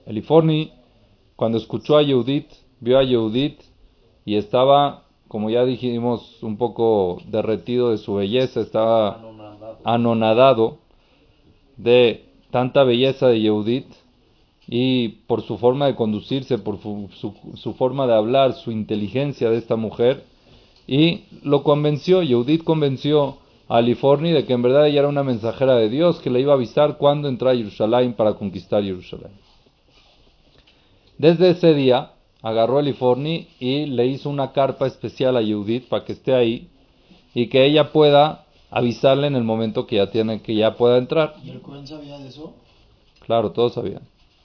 Eliforni, 0.06 0.70
cuando 1.34 1.58
escuchó 1.58 1.96
a 1.96 2.02
Yehudit, 2.02 2.46
vio 2.78 2.98
a 2.98 3.02
Yehudit 3.02 3.60
y 4.24 4.36
estaba, 4.36 5.04
como 5.30 5.48
ya 5.48 5.64
dijimos, 5.64 6.42
un 6.42 6.56
poco 6.56 7.18
derretido 7.28 7.92
de 7.92 7.98
su 7.98 8.14
belleza, 8.14 8.62
estaba 8.62 9.22
anonadado 9.84 10.78
de 11.76 12.24
tanta 12.50 12.82
belleza 12.82 13.28
de 13.28 13.40
Yehudit 13.40 13.86
y 14.66 15.08
por 15.28 15.42
su 15.42 15.56
forma 15.56 15.86
de 15.86 15.94
conducirse, 15.94 16.58
por 16.58 16.80
su, 16.80 17.74
forma 17.78 18.08
de 18.08 18.14
hablar, 18.14 18.54
su 18.54 18.72
inteligencia 18.72 19.50
de 19.50 19.58
esta 19.58 19.76
mujer, 19.76 20.24
y 20.88 21.26
lo 21.44 21.62
convenció, 21.62 22.24
Yehudit 22.24 22.64
convenció 22.64 23.36
a 23.68 23.76
Aliforni 23.76 24.32
de 24.32 24.44
que 24.44 24.54
en 24.54 24.62
verdad 24.62 24.88
ella 24.88 24.98
era 24.98 25.08
una 25.08 25.22
mensajera 25.22 25.76
de 25.76 25.90
Dios 25.90 26.18
que 26.18 26.30
le 26.30 26.40
iba 26.40 26.54
a 26.54 26.56
avisar 26.56 26.98
cuándo 26.98 27.28
entrar 27.28 27.54
a 27.54 27.56
Jerusalén 27.56 28.14
para 28.14 28.34
conquistar 28.34 28.82
Jerusalén. 28.82 29.30
Desde 31.18 31.50
ese 31.50 31.72
día 31.72 32.14
agarró 32.42 32.78
a 32.78 32.80
Aliforni 32.80 33.48
y 33.58 33.86
le 33.86 34.06
hizo 34.06 34.30
una 34.30 34.52
carpa 34.52 34.86
especial 34.86 35.36
a 35.36 35.42
Yehudit 35.42 35.88
para 35.88 36.04
que 36.04 36.12
esté 36.12 36.34
ahí 36.34 36.68
y 37.34 37.48
que 37.48 37.64
ella 37.64 37.92
pueda 37.92 38.46
avisarle 38.70 39.26
en 39.26 39.36
el 39.36 39.44
momento 39.44 39.86
que 39.86 39.96
ya 39.96 40.10
tiene 40.10 40.40
que 40.40 40.54
ya 40.54 40.76
pueda 40.76 40.98
entrar. 40.98 41.34
¿Y 41.44 41.50
el 41.50 41.60
Cohen 41.60 41.86
sabía 41.86 42.18
de 42.18 42.28
eso? 42.28 42.54
Claro, 43.26 43.52
todos 43.52 43.74
sabían. 43.74 44.02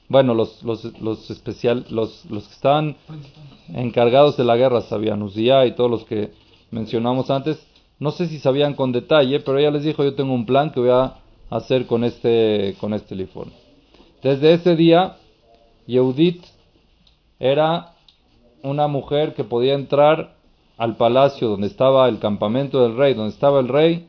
Bueno, 0.07 0.33
los, 0.33 0.61
los, 0.63 0.83
los 1.01 1.29
especial, 1.31 1.85
los, 1.89 2.25
los 2.29 2.47
que 2.47 2.53
estaban 2.53 2.95
encargados 3.73 4.37
de 4.37 4.43
la 4.43 4.55
guerra 4.55 4.81
sabían, 4.81 5.23
Uzía 5.23 5.65
y 5.65 5.73
todos 5.73 5.89
los 5.89 6.05
que 6.05 6.31
mencionamos 6.69 7.31
antes, 7.31 7.65
no 7.97 8.11
sé 8.11 8.27
si 8.27 8.39
sabían 8.39 8.75
con 8.75 8.91
detalle, 8.91 9.39
pero 9.39 9.57
ella 9.57 9.71
les 9.71 9.83
dijo, 9.83 10.03
yo 10.03 10.13
tengo 10.13 10.33
un 10.33 10.45
plan 10.45 10.71
que 10.71 10.79
voy 10.79 10.89
a 10.89 11.15
hacer 11.49 11.87
con 11.87 12.03
este, 12.03 12.75
con 12.79 12.93
este. 12.93 13.15
Desde 14.21 14.53
ese 14.53 14.75
día, 14.75 15.17
Yehudit 15.87 16.43
era 17.39 17.93
una 18.63 18.87
mujer 18.87 19.33
que 19.33 19.43
podía 19.43 19.73
entrar 19.73 20.35
al 20.77 20.97
palacio 20.97 21.49
donde 21.49 21.67
estaba 21.67 22.07
el 22.09 22.19
campamento 22.19 22.81
del 22.83 22.97
rey, 22.97 23.13
donde 23.13 23.33
estaba 23.33 23.59
el 23.59 23.67
rey, 23.67 24.07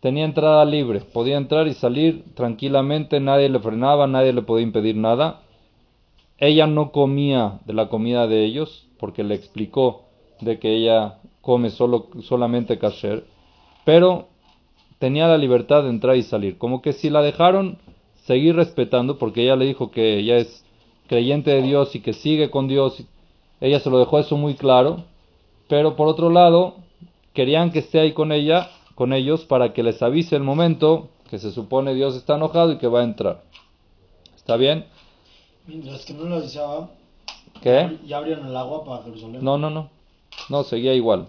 tenía 0.00 0.24
entrada 0.24 0.64
libre, 0.64 1.00
podía 1.00 1.36
entrar 1.36 1.66
y 1.66 1.74
salir 1.74 2.24
tranquilamente, 2.34 3.20
nadie 3.20 3.48
le 3.48 3.60
frenaba, 3.60 4.06
nadie 4.06 4.32
le 4.32 4.42
podía 4.42 4.64
impedir 4.64 4.96
nada. 4.96 5.40
Ella 6.38 6.66
no 6.66 6.90
comía 6.90 7.60
de 7.64 7.74
la 7.74 7.88
comida 7.88 8.26
de 8.26 8.44
ellos, 8.44 8.88
porque 8.98 9.22
le 9.22 9.34
explicó 9.34 10.04
de 10.40 10.58
que 10.58 10.74
ella 10.74 11.20
come 11.40 11.70
solo, 11.70 12.08
solamente 12.22 12.78
kasher, 12.78 13.24
pero 13.84 14.28
tenía 14.98 15.28
la 15.28 15.38
libertad 15.38 15.82
de 15.82 15.90
entrar 15.90 16.16
y 16.16 16.22
salir. 16.22 16.58
Como 16.58 16.82
que 16.82 16.92
si 16.92 17.10
la 17.10 17.22
dejaron 17.22 17.78
seguir 18.24 18.56
respetando, 18.56 19.18
porque 19.18 19.42
ella 19.42 19.56
le 19.56 19.66
dijo 19.66 19.90
que 19.90 20.18
ella 20.18 20.38
es 20.38 20.63
creyente 21.08 21.50
de 21.50 21.62
Dios 21.62 21.94
y 21.94 22.00
que 22.00 22.12
sigue 22.12 22.50
con 22.50 22.68
Dios, 22.68 23.02
ella 23.60 23.80
se 23.80 23.90
lo 23.90 23.98
dejó 23.98 24.18
eso 24.18 24.36
muy 24.36 24.54
claro, 24.54 25.04
pero 25.68 25.96
por 25.96 26.08
otro 26.08 26.30
lado, 26.30 26.74
querían 27.32 27.72
que 27.72 27.80
esté 27.80 28.00
ahí 28.00 28.12
con 28.12 28.32
ella 28.32 28.70
con 28.94 29.12
ellos 29.12 29.44
para 29.44 29.72
que 29.72 29.82
les 29.82 30.02
avise 30.02 30.36
el 30.36 30.42
momento 30.42 31.08
que 31.28 31.38
se 31.38 31.50
supone 31.50 31.94
Dios 31.94 32.14
está 32.14 32.36
enojado 32.36 32.72
y 32.72 32.78
que 32.78 32.86
va 32.86 33.00
a 33.00 33.04
entrar. 33.04 33.42
¿Está 34.36 34.56
bien? 34.56 34.86
Mientras 35.66 36.04
que 36.04 36.14
no 36.14 36.24
lo 36.24 36.36
avisaba, 36.36 36.90
¿Qué? 37.62 37.98
ya 38.06 38.18
abrieron 38.18 38.46
el 38.46 38.56
agua 38.56 38.84
para 38.84 39.02
Jerusalén. 39.02 39.42
No, 39.42 39.58
no, 39.58 39.70
no. 39.70 39.90
No, 40.48 40.62
seguía 40.64 40.94
igual. 40.94 41.28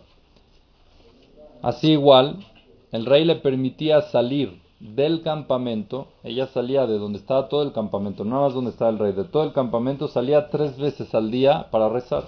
Así 1.61 1.91
igual, 1.91 2.45
el 2.91 3.05
rey 3.05 3.25
le 3.25 3.35
permitía 3.35 4.01
salir 4.01 4.59
del 4.93 5.21
campamento. 5.21 6.07
Ella 6.23 6.47
salía 6.47 6.85
de 6.85 6.97
donde 6.97 7.19
estaba 7.19 7.49
todo 7.49 7.63
el 7.63 7.71
campamento, 7.71 8.23
no 8.23 8.41
más 8.41 8.53
donde 8.53 8.71
estaba 8.71 8.91
el 8.91 8.99
rey, 8.99 9.13
de 9.13 9.23
todo 9.23 9.43
el 9.43 9.53
campamento 9.53 10.07
salía 10.07 10.49
tres 10.49 10.77
veces 10.77 11.13
al 11.15 11.31
día 11.31 11.67
para 11.71 11.89
rezar. 11.89 12.25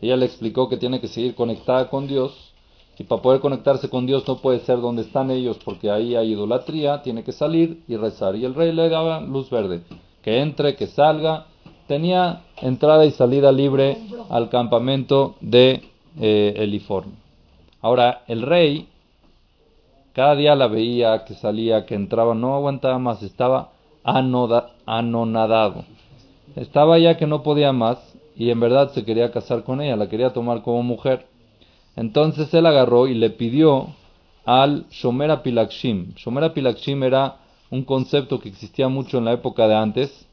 Ella 0.00 0.16
le 0.16 0.26
explicó 0.26 0.68
que 0.68 0.76
tiene 0.76 1.00
que 1.00 1.08
seguir 1.08 1.34
conectada 1.34 1.88
con 1.88 2.06
Dios 2.06 2.52
y 2.98 3.04
para 3.04 3.20
poder 3.20 3.40
conectarse 3.40 3.90
con 3.90 4.06
Dios 4.06 4.26
no 4.26 4.38
puede 4.38 4.60
ser 4.60 4.80
donde 4.80 5.02
están 5.02 5.30
ellos 5.30 5.58
porque 5.64 5.90
ahí 5.90 6.14
hay 6.14 6.32
idolatría, 6.32 7.02
tiene 7.02 7.24
que 7.24 7.32
salir 7.32 7.82
y 7.88 7.96
rezar. 7.96 8.36
Y 8.36 8.44
el 8.44 8.54
rey 8.54 8.72
le 8.72 8.88
daba 8.88 9.20
luz 9.20 9.50
verde, 9.50 9.82
que 10.22 10.40
entre, 10.40 10.76
que 10.76 10.86
salga. 10.86 11.46
Tenía 11.86 12.42
entrada 12.60 13.06
y 13.06 13.12
salida 13.12 13.52
libre 13.52 13.98
al 14.28 14.48
campamento 14.48 15.36
de 15.40 15.82
eh. 16.18 16.80
Ahora, 17.80 18.24
el 18.26 18.42
rey 18.42 18.88
cada 20.16 20.34
día 20.34 20.54
la 20.54 20.66
veía, 20.66 21.26
que 21.26 21.34
salía, 21.34 21.84
que 21.84 21.94
entraba, 21.94 22.34
no 22.34 22.54
aguantaba 22.54 22.98
más, 22.98 23.22
estaba 23.22 23.72
anonadado. 24.02 25.84
Estaba 26.54 26.98
ya 26.98 27.18
que 27.18 27.26
no 27.26 27.42
podía 27.42 27.74
más 27.74 27.98
y 28.34 28.48
en 28.48 28.58
verdad 28.58 28.92
se 28.92 29.04
quería 29.04 29.30
casar 29.30 29.62
con 29.62 29.82
ella, 29.82 29.94
la 29.94 30.08
quería 30.08 30.32
tomar 30.32 30.62
como 30.62 30.82
mujer. 30.82 31.26
Entonces 31.96 32.54
él 32.54 32.64
agarró 32.64 33.08
y 33.08 33.14
le 33.14 33.28
pidió 33.28 33.88
al 34.46 34.86
Shomer 34.88 35.30
Apilakshim. 35.30 36.14
Shomer 36.14 36.44
Apilakshim 36.44 37.02
era 37.02 37.36
un 37.70 37.84
concepto 37.84 38.40
que 38.40 38.48
existía 38.48 38.88
mucho 38.88 39.18
en 39.18 39.26
la 39.26 39.34
época 39.34 39.68
de 39.68 39.74
antes, 39.74 40.26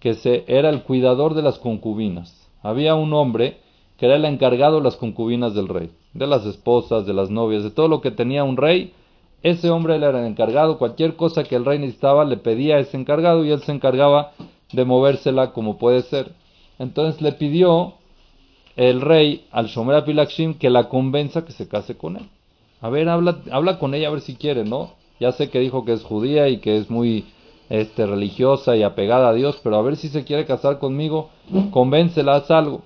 que 0.00 0.12
se, 0.12 0.44
era 0.48 0.68
el 0.68 0.82
cuidador 0.82 1.32
de 1.32 1.40
las 1.40 1.58
concubinas. 1.58 2.46
Había 2.62 2.94
un 2.94 3.14
hombre 3.14 3.56
que 3.96 4.04
era 4.04 4.16
el 4.16 4.24
encargado 4.26 4.76
de 4.76 4.84
las 4.84 4.96
concubinas 4.96 5.54
del 5.54 5.68
rey, 5.68 5.92
de 6.12 6.26
las 6.26 6.44
esposas, 6.44 7.06
de 7.06 7.14
las 7.14 7.30
novias, 7.30 7.62
de 7.62 7.70
todo 7.70 7.88
lo 7.88 8.02
que 8.02 8.10
tenía 8.10 8.44
un 8.44 8.58
rey. 8.58 8.92
Ese 9.42 9.70
hombre 9.70 9.96
era 9.96 10.10
el 10.10 10.26
encargado, 10.26 10.78
cualquier 10.78 11.16
cosa 11.16 11.44
que 11.44 11.56
el 11.56 11.64
rey 11.64 11.78
necesitaba 11.78 12.24
le 12.24 12.36
pedía 12.36 12.76
a 12.76 12.80
ese 12.80 12.96
encargado 12.96 13.44
y 13.44 13.50
él 13.50 13.62
se 13.62 13.72
encargaba 13.72 14.32
de 14.72 14.84
movérsela 14.84 15.52
como 15.52 15.78
puede 15.78 16.02
ser. 16.02 16.32
Entonces 16.78 17.22
le 17.22 17.32
pidió 17.32 17.94
el 18.76 19.00
rey 19.00 19.46
al 19.50 19.66
Shomer 19.66 19.96
Apilakshim 19.96 20.54
que 20.54 20.68
la 20.68 20.88
convenza 20.88 21.44
que 21.44 21.52
se 21.52 21.68
case 21.68 21.96
con 21.96 22.16
él. 22.16 22.28
A 22.82 22.90
ver, 22.90 23.08
habla, 23.08 23.40
habla 23.50 23.78
con 23.78 23.94
ella 23.94 24.08
a 24.08 24.10
ver 24.10 24.20
si 24.20 24.36
quiere, 24.36 24.64
¿no? 24.64 24.92
Ya 25.18 25.32
sé 25.32 25.50
que 25.50 25.60
dijo 25.60 25.84
que 25.84 25.92
es 25.92 26.02
judía 26.02 26.48
y 26.48 26.58
que 26.58 26.76
es 26.76 26.90
muy 26.90 27.26
este, 27.70 28.06
religiosa 28.06 28.76
y 28.76 28.82
apegada 28.82 29.30
a 29.30 29.34
Dios, 29.34 29.58
pero 29.62 29.76
a 29.76 29.82
ver 29.82 29.96
si 29.96 30.08
se 30.08 30.24
quiere 30.24 30.44
casar 30.46 30.78
conmigo, 30.78 31.30
convéncela, 31.70 32.36
haz 32.36 32.50
algo. 32.50 32.82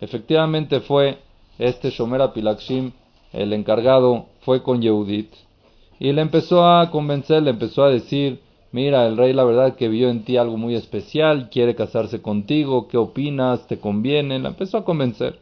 Efectivamente 0.00 0.80
fue 0.80 1.18
este 1.58 1.90
Shomer 1.90 2.22
Apilakshim, 2.22 2.92
el 3.32 3.52
encargado, 3.52 4.26
fue 4.42 4.62
con 4.62 4.82
Yehudit 4.82 5.32
y 5.98 6.12
le 6.12 6.22
empezó 6.22 6.66
a 6.66 6.90
convencer, 6.90 7.42
le 7.42 7.50
empezó 7.50 7.84
a 7.84 7.90
decir, 7.90 8.40
mira, 8.72 9.06
el 9.06 9.16
rey 9.16 9.32
la 9.32 9.44
verdad 9.44 9.76
que 9.76 9.88
vio 9.88 10.10
en 10.10 10.24
ti 10.24 10.36
algo 10.36 10.56
muy 10.56 10.74
especial, 10.74 11.48
quiere 11.50 11.74
casarse 11.74 12.20
contigo, 12.20 12.88
¿qué 12.88 12.96
opinas? 12.96 13.66
¿Te 13.66 13.78
conviene? 13.78 14.38
La 14.38 14.50
empezó 14.50 14.78
a 14.78 14.84
convencer. 14.84 15.38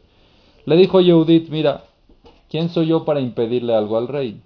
Le 0.65 0.77
dijo 0.77 1.01
Yehudit, 1.01 1.49
mira, 1.49 1.85
¿quién 2.49 2.69
soy 2.69 2.87
yo 2.87 3.03
para 3.03 3.19
impedirle 3.19 3.75
algo 3.75 3.97
al 3.97 4.07
rey? 4.07 4.39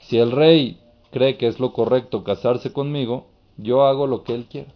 Si 0.00 0.18
el 0.18 0.30
rey 0.30 0.78
cree 1.10 1.36
que 1.36 1.48
es 1.48 1.58
lo 1.58 1.72
correcto 1.72 2.22
casarse 2.22 2.72
conmigo, 2.72 3.26
yo 3.56 3.84
hago 3.84 4.06
lo 4.06 4.22
que 4.22 4.34
él 4.34 4.46
quiera. 4.48 4.72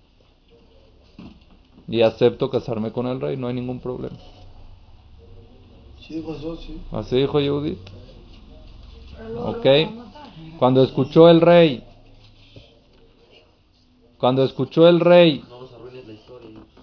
Y 1.89 2.03
acepto 2.03 2.51
casarme 2.51 2.93
con 2.93 3.07
el 3.07 3.21
rey, 3.21 3.37
no 3.37 3.49
hay 3.49 3.55
ningún 3.55 3.81
problema. 3.81 4.17
Sí, 6.01 6.19
eso, 6.19 6.57
sí. 6.57 6.81
Así 6.91 7.17
dijo 7.17 7.41
Yehudit. 7.41 7.79
Ok. 9.45 10.10
Cuando 10.61 10.83
escuchó 10.83 11.31
el 11.31 11.41
rey, 11.41 11.83
cuando 14.19 14.45
escuchó 14.45 14.87
el 14.89 15.01
rey, 15.01 15.43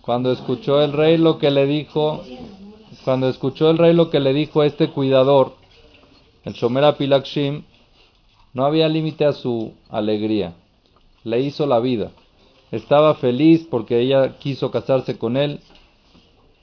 cuando 0.02 0.32
escuchó 0.32 0.82
el 0.82 0.94
rey 0.94 1.20
lo 1.20 1.38
que 1.38 1.52
le 1.52 1.68
dijo, 1.68 2.24
cuando 3.06 3.30
escuchó 3.30 3.70
el 3.70 3.78
rey 3.78 3.94
lo 3.94 4.10
que 4.10 4.20
le 4.20 4.34
dijo 4.34 4.64
este 4.64 4.90
cuidador, 4.90 5.54
el 6.44 6.54
Shomer 6.54 6.86
Apilakshim, 6.86 7.66
no 8.56 8.66
había 8.66 8.90
límite 8.90 9.26
a 9.26 9.34
su 9.34 9.74
alegría. 9.92 10.56
Le 11.24 11.42
hizo 11.42 11.68
la 11.68 11.80
vida. 11.80 12.10
Estaba 12.72 13.14
feliz 13.14 13.68
porque 13.70 14.00
ella 14.00 14.40
quiso 14.40 14.72
casarse 14.72 15.20
con 15.20 15.38
él. 15.38 15.60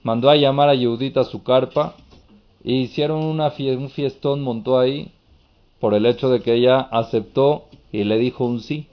Mandó 0.03 0.31
a 0.31 0.35
llamar 0.37 0.68
a 0.68 0.74
Yehudit 0.74 1.16
a 1.18 1.22
su 1.22 1.44
carpa 1.44 1.94
y 2.64 2.81
hicieron 2.81 3.24
una 3.24 3.53
fie- 3.53 3.77
un 3.77 3.88
fiestón, 3.88 4.42
montó 4.42 4.81
ahí 4.81 5.12
por 5.85 5.92
el 5.92 6.07
hecho 6.07 6.31
de 6.31 6.40
que 6.40 6.55
ella 6.55 6.79
aceptó 6.81 7.66
y 7.92 8.05
le 8.05 8.16
dijo 8.16 8.47
un 8.47 8.61
sí. 8.61 8.87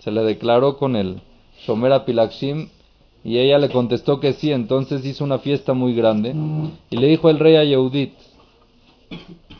Se 0.00 0.10
le 0.10 0.24
declaró 0.24 0.76
con 0.76 0.96
el 0.96 1.20
Shomer 1.60 1.92
Apilakshim 1.92 2.68
y 3.22 3.38
ella 3.38 3.58
le 3.58 3.68
contestó 3.68 4.18
que 4.18 4.32
sí, 4.32 4.50
entonces 4.50 5.06
hizo 5.06 5.22
una 5.22 5.38
fiesta 5.38 5.72
muy 5.72 5.94
grande 5.94 6.34
y 6.90 6.96
le 6.96 7.06
dijo 7.06 7.30
el 7.30 7.38
rey 7.38 7.54
a 7.54 7.62
Yehudit, 7.62 8.12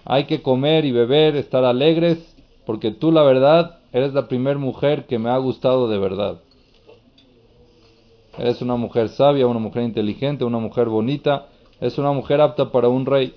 hay 0.05 0.25
que 0.25 0.43
comer 0.43 0.85
y 0.87 0.91
beber, 0.91 1.37
estar 1.37 1.65
alegres, 1.65 2.19
porque 2.67 2.91
tú 2.91 3.13
la 3.13 3.23
verdad 3.23 3.79
eres 3.93 4.13
la 4.13 4.27
primer 4.27 4.59
mujer 4.59 5.07
que 5.07 5.21
me 5.21 5.31
ha 5.31 5.37
gustado 5.37 5.89
de 5.89 5.99
verdad. 5.99 6.41
Eres 8.39 8.61
una 8.61 8.75
mujer 8.75 9.11
sabia, 9.11 9.47
una 9.47 9.61
mujer 9.61 9.85
inteligente, 9.85 10.45
una 10.45 10.59
mujer 10.59 10.89
bonita, 10.89 11.47
es 11.81 11.97
una 11.97 12.11
mujer 12.11 12.41
apta 12.41 12.73
para 12.73 12.89
un 12.89 13.07
rey. 13.07 13.35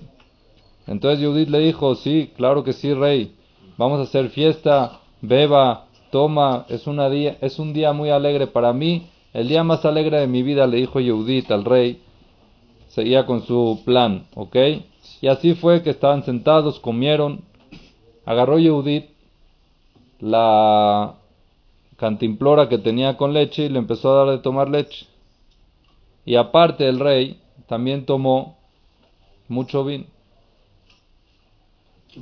Entonces 0.86 1.24
Judith 1.24 1.48
le 1.48 1.60
dijo, 1.60 1.94
sí, 1.94 2.30
claro 2.36 2.64
que 2.64 2.72
sí, 2.72 2.92
rey, 2.92 3.34
vamos 3.78 4.00
a 4.00 4.02
hacer 4.02 4.28
fiesta, 4.30 5.00
beba, 5.22 5.86
toma, 6.10 6.66
es, 6.68 6.86
una 6.86 7.08
día, 7.08 7.38
es 7.40 7.58
un 7.58 7.72
día 7.72 7.92
muy 7.92 8.10
alegre 8.10 8.46
para 8.46 8.72
mí, 8.72 9.06
el 9.32 9.48
día 9.48 9.64
más 9.64 9.84
alegre 9.84 10.20
de 10.20 10.26
mi 10.26 10.42
vida, 10.42 10.66
le 10.66 10.76
dijo 10.76 11.00
Judith 11.00 11.50
al 11.50 11.64
rey, 11.64 12.02
seguía 12.88 13.26
con 13.26 13.42
su 13.42 13.80
plan, 13.84 14.26
¿ok? 14.34 14.56
Y 15.20 15.28
así 15.28 15.54
fue 15.54 15.82
que 15.82 15.90
estaban 15.90 16.22
sentados, 16.24 16.78
comieron, 16.78 17.42
agarró 18.26 18.56
Judith 18.58 19.06
la 20.20 21.14
cantimplora 21.96 22.68
que 22.68 22.78
tenía 22.78 23.16
con 23.16 23.32
leche 23.32 23.64
y 23.64 23.68
le 23.68 23.78
empezó 23.78 24.12
a 24.12 24.24
dar 24.24 24.36
de 24.36 24.42
tomar 24.42 24.68
leche. 24.68 25.06
Y 26.24 26.36
aparte 26.36 26.88
el 26.88 27.00
rey 27.00 27.40
también 27.66 28.06
tomó 28.06 28.56
mucho 29.48 29.84
vino. 29.84 30.13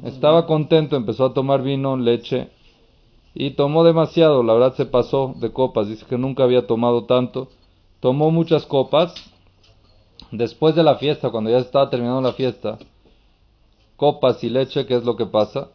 Estaba 0.05 0.46
contento, 0.46 0.96
empezó 0.96 1.26
a 1.26 1.35
tomar 1.35 1.62
vino, 1.62 1.96
leche 1.96 2.48
y 3.35 3.52
tomó 3.52 3.85
demasiado, 3.85 4.42
la 4.42 4.52
verdad 4.52 4.74
se 4.74 4.87
pasó 4.87 5.35
de 5.37 5.52
copas, 5.52 5.88
dice 5.88 6.05
que 6.07 6.18
nunca 6.18 6.44
había 6.44 6.66
tomado 6.66 7.05
tanto. 7.05 7.48
Tomó 8.00 8.31
muchas 8.31 8.66
copas. 8.66 9.14
Después 10.31 10.74
de 10.74 10.83
la 10.83 10.96
fiesta, 10.96 11.31
cuando 11.31 11.50
ya 11.50 11.59
estaba 11.59 11.90
terminando 11.90 12.22
la 12.22 12.33
fiesta, 12.33 12.78
copas 13.96 14.42
y 14.42 14.48
leche, 14.48 14.87
¿qué 14.87 14.96
es 14.96 15.05
lo 15.05 15.16
que 15.16 15.26
pasa? 15.26 15.68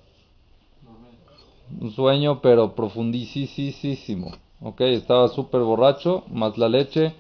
Un 1.80 1.91
sueño, 1.91 2.41
pero 2.41 2.73
profundísimo. 2.73 4.32
Ok, 4.62 4.82
estaba 4.82 5.27
súper 5.27 5.62
borracho, 5.62 6.23
más 6.30 6.58
la 6.58 6.69
leche 6.69 7.13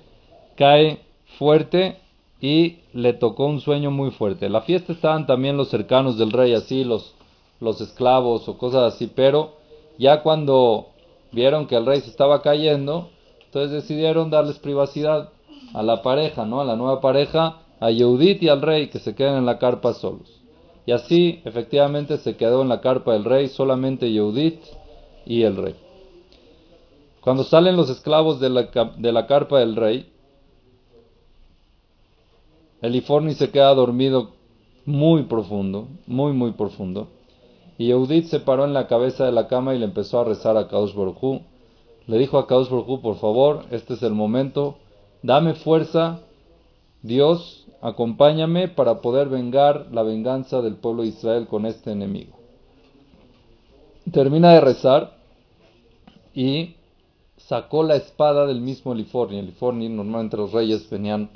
cae 0.55 0.99
fuerte 1.37 1.99
y 2.39 2.79
le 2.93 3.13
tocó 3.13 3.45
un 3.47 3.61
sueño 3.61 3.91
muy 3.91 4.11
fuerte. 4.11 4.49
La 4.49 4.61
fiesta 4.61 4.93
estaban 4.93 5.25
también 5.25 5.57
los 5.57 5.69
cercanos 5.69 6.17
del 6.17 6.31
rey, 6.31 6.53
así, 6.53 6.83
los, 6.83 7.13
los 7.59 7.81
esclavos 7.81 8.47
o 8.47 8.57
cosas 8.57 8.93
así, 8.93 9.07
pero 9.07 9.53
ya 9.97 10.21
cuando 10.21 10.89
vieron 11.31 11.67
que 11.67 11.75
el 11.75 11.85
rey 11.85 12.01
se 12.01 12.09
estaba 12.09 12.41
cayendo, 12.41 13.09
entonces 13.45 13.71
decidieron 13.71 14.29
darles 14.29 14.59
privacidad 14.59 15.29
a 15.73 15.83
la 15.83 16.01
pareja, 16.01 16.45
¿no? 16.45 16.61
A 16.61 16.65
la 16.65 16.75
nueva 16.75 17.01
pareja, 17.01 17.61
a 17.79 17.89
Yehudit 17.89 18.43
y 18.43 18.49
al 18.49 18.61
rey, 18.61 18.87
que 18.87 18.99
se 18.99 19.15
queden 19.15 19.35
en 19.35 19.45
la 19.45 19.57
carpa 19.57 19.93
solos. 19.93 20.41
Y 20.85 20.91
así, 20.91 21.41
efectivamente, 21.43 22.17
se 22.17 22.37
quedó 22.37 22.61
en 22.61 22.69
la 22.69 22.81
carpa 22.81 23.13
del 23.13 23.25
rey 23.25 23.49
solamente 23.49 24.11
Yehudit 24.11 24.61
y 25.25 25.43
el 25.43 25.57
rey. 25.57 25.75
Cuando 27.21 27.43
salen 27.43 27.75
los 27.75 27.89
esclavos 27.89 28.39
de 28.39 28.49
la, 28.49 28.69
de 28.95 29.11
la 29.11 29.27
carpa 29.27 29.59
del 29.59 29.75
rey, 29.75 30.09
Eliforni 32.81 33.33
se 33.33 33.49
queda 33.49 33.73
dormido 33.73 34.31
muy 34.85 35.23
profundo, 35.23 35.87
muy, 36.05 36.33
muy 36.33 36.51
profundo. 36.51 37.09
Y 37.77 37.91
Eudit 37.91 38.25
se 38.25 38.39
paró 38.39 38.65
en 38.65 38.73
la 38.73 38.87
cabeza 38.87 39.25
de 39.25 39.31
la 39.31 39.47
cama 39.47 39.75
y 39.75 39.79
le 39.79 39.85
empezó 39.85 40.19
a 40.19 40.23
rezar 40.23 40.57
a 40.57 40.67
Kaush 40.67 40.93
Baruj. 40.93 41.41
Le 42.07 42.17
dijo 42.17 42.37
a 42.37 42.47
Kaush 42.47 42.69
Baruj 42.69 43.01
por 43.01 43.17
favor, 43.17 43.65
este 43.71 43.95
es 43.95 44.03
el 44.03 44.13
momento, 44.13 44.77
dame 45.21 45.53
fuerza, 45.53 46.21
Dios, 47.03 47.67
acompáñame 47.81 48.67
para 48.67 49.01
poder 49.01 49.29
vengar 49.29 49.87
la 49.91 50.03
venganza 50.03 50.61
del 50.61 50.75
pueblo 50.75 51.03
de 51.03 51.09
Israel 51.09 51.47
con 51.47 51.65
este 51.65 51.91
enemigo. 51.91 52.37
Termina 54.11 54.53
de 54.53 54.61
rezar 54.61 55.17
y 56.33 56.75
sacó 57.35 57.83
la 57.83 57.95
espada 57.95 58.45
del 58.47 58.61
mismo 58.61 58.93
Eliforni. 58.93 59.39
Eliforni, 59.39 59.89
normalmente 59.89 60.37
los 60.37 60.53
reyes 60.53 60.89
venían 60.89 61.29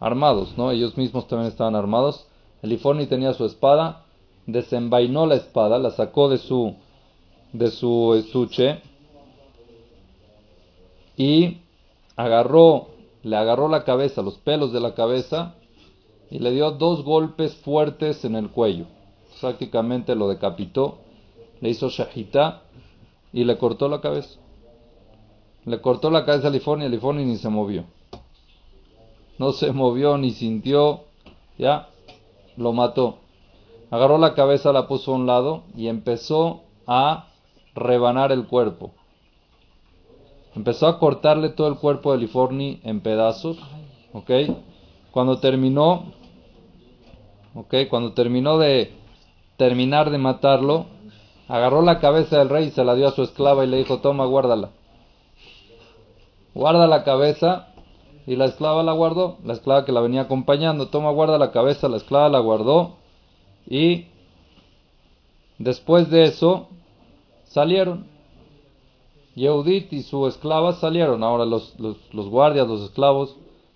armados, 0.00 0.56
¿no? 0.56 0.70
Ellos 0.70 0.96
mismos 0.96 1.26
también 1.28 1.50
estaban 1.50 1.74
armados. 1.74 2.26
Eliforni 2.62 3.06
tenía 3.06 3.32
su 3.34 3.44
espada, 3.44 4.04
desenvainó 4.46 5.26
la 5.26 5.36
espada, 5.36 5.78
la 5.78 5.90
sacó 5.90 6.28
de 6.28 6.38
su 6.38 6.74
de 7.52 7.70
su 7.70 8.14
estuche 8.14 8.82
y 11.16 11.58
agarró, 12.16 12.88
le 13.22 13.36
agarró 13.36 13.68
la 13.68 13.84
cabeza, 13.84 14.22
los 14.22 14.38
pelos 14.38 14.72
de 14.72 14.80
la 14.80 14.94
cabeza 14.94 15.54
y 16.30 16.38
le 16.38 16.52
dio 16.52 16.70
dos 16.72 17.02
golpes 17.04 17.54
fuertes 17.56 18.24
en 18.24 18.36
el 18.36 18.50
cuello. 18.50 18.86
Prácticamente 19.40 20.14
lo 20.14 20.28
decapitó, 20.28 20.98
le 21.60 21.70
hizo 21.70 21.88
shahita 21.88 22.62
y 23.32 23.44
le 23.44 23.56
cortó 23.56 23.88
la 23.88 24.00
cabeza. 24.00 24.38
Le 25.64 25.80
cortó 25.80 26.10
la 26.10 26.24
cabeza 26.24 26.48
a 26.48 26.50
Eliforni, 26.50 26.84
Eliforni 26.84 27.24
ni 27.24 27.36
se 27.36 27.48
movió. 27.48 27.84
No 29.38 29.52
se 29.52 29.72
movió 29.72 30.18
ni 30.18 30.32
sintió, 30.32 31.04
ya, 31.58 31.88
lo 32.56 32.72
mató. 32.72 33.18
Agarró 33.90 34.18
la 34.18 34.34
cabeza, 34.34 34.72
la 34.72 34.88
puso 34.88 35.12
a 35.12 35.16
un 35.16 35.26
lado 35.26 35.62
y 35.76 35.88
empezó 35.88 36.62
a 36.86 37.28
rebanar 37.74 38.32
el 38.32 38.46
cuerpo. 38.46 38.90
Empezó 40.54 40.88
a 40.88 40.98
cortarle 40.98 41.50
todo 41.50 41.68
el 41.68 41.76
cuerpo 41.76 42.12
de 42.12 42.18
Liforni 42.18 42.80
en 42.82 43.00
pedazos, 43.00 43.58
¿ok? 44.12 44.30
Cuando 45.12 45.38
terminó, 45.38 46.12
¿ok? 47.54 47.74
Cuando 47.88 48.12
terminó 48.12 48.58
de 48.58 48.92
terminar 49.56 50.10
de 50.10 50.18
matarlo, 50.18 50.86
agarró 51.46 51.82
la 51.82 52.00
cabeza 52.00 52.38
del 52.38 52.48
rey 52.48 52.66
y 52.66 52.70
se 52.70 52.84
la 52.84 52.94
dio 52.94 53.08
a 53.08 53.12
su 53.12 53.22
esclava 53.22 53.64
y 53.64 53.68
le 53.68 53.78
dijo, 53.78 53.98
toma, 53.98 54.26
guárdala. 54.26 54.70
Guarda 56.54 56.88
la 56.88 57.04
cabeza 57.04 57.67
y 58.28 58.36
la 58.36 58.44
esclava 58.44 58.82
la 58.82 58.92
guardó, 58.92 59.38
la 59.42 59.54
esclava 59.54 59.86
que 59.86 59.92
la 59.92 60.02
venía 60.02 60.20
acompañando, 60.20 60.88
toma, 60.88 61.10
guarda 61.12 61.38
la 61.38 61.50
cabeza, 61.50 61.88
la 61.88 61.96
esclava 61.96 62.28
la 62.28 62.40
guardó 62.40 62.96
y 63.66 64.04
después 65.56 66.10
de 66.10 66.24
eso 66.24 66.68
salieron. 67.44 68.04
Yehudit 69.34 69.94
y 69.94 70.02
su 70.02 70.26
esclava 70.26 70.74
salieron. 70.74 71.24
Ahora 71.24 71.46
los, 71.46 71.80
los, 71.80 71.96
los, 72.12 72.28
guardias, 72.28 72.68
los 72.68 72.82
esclavos, 72.82 73.34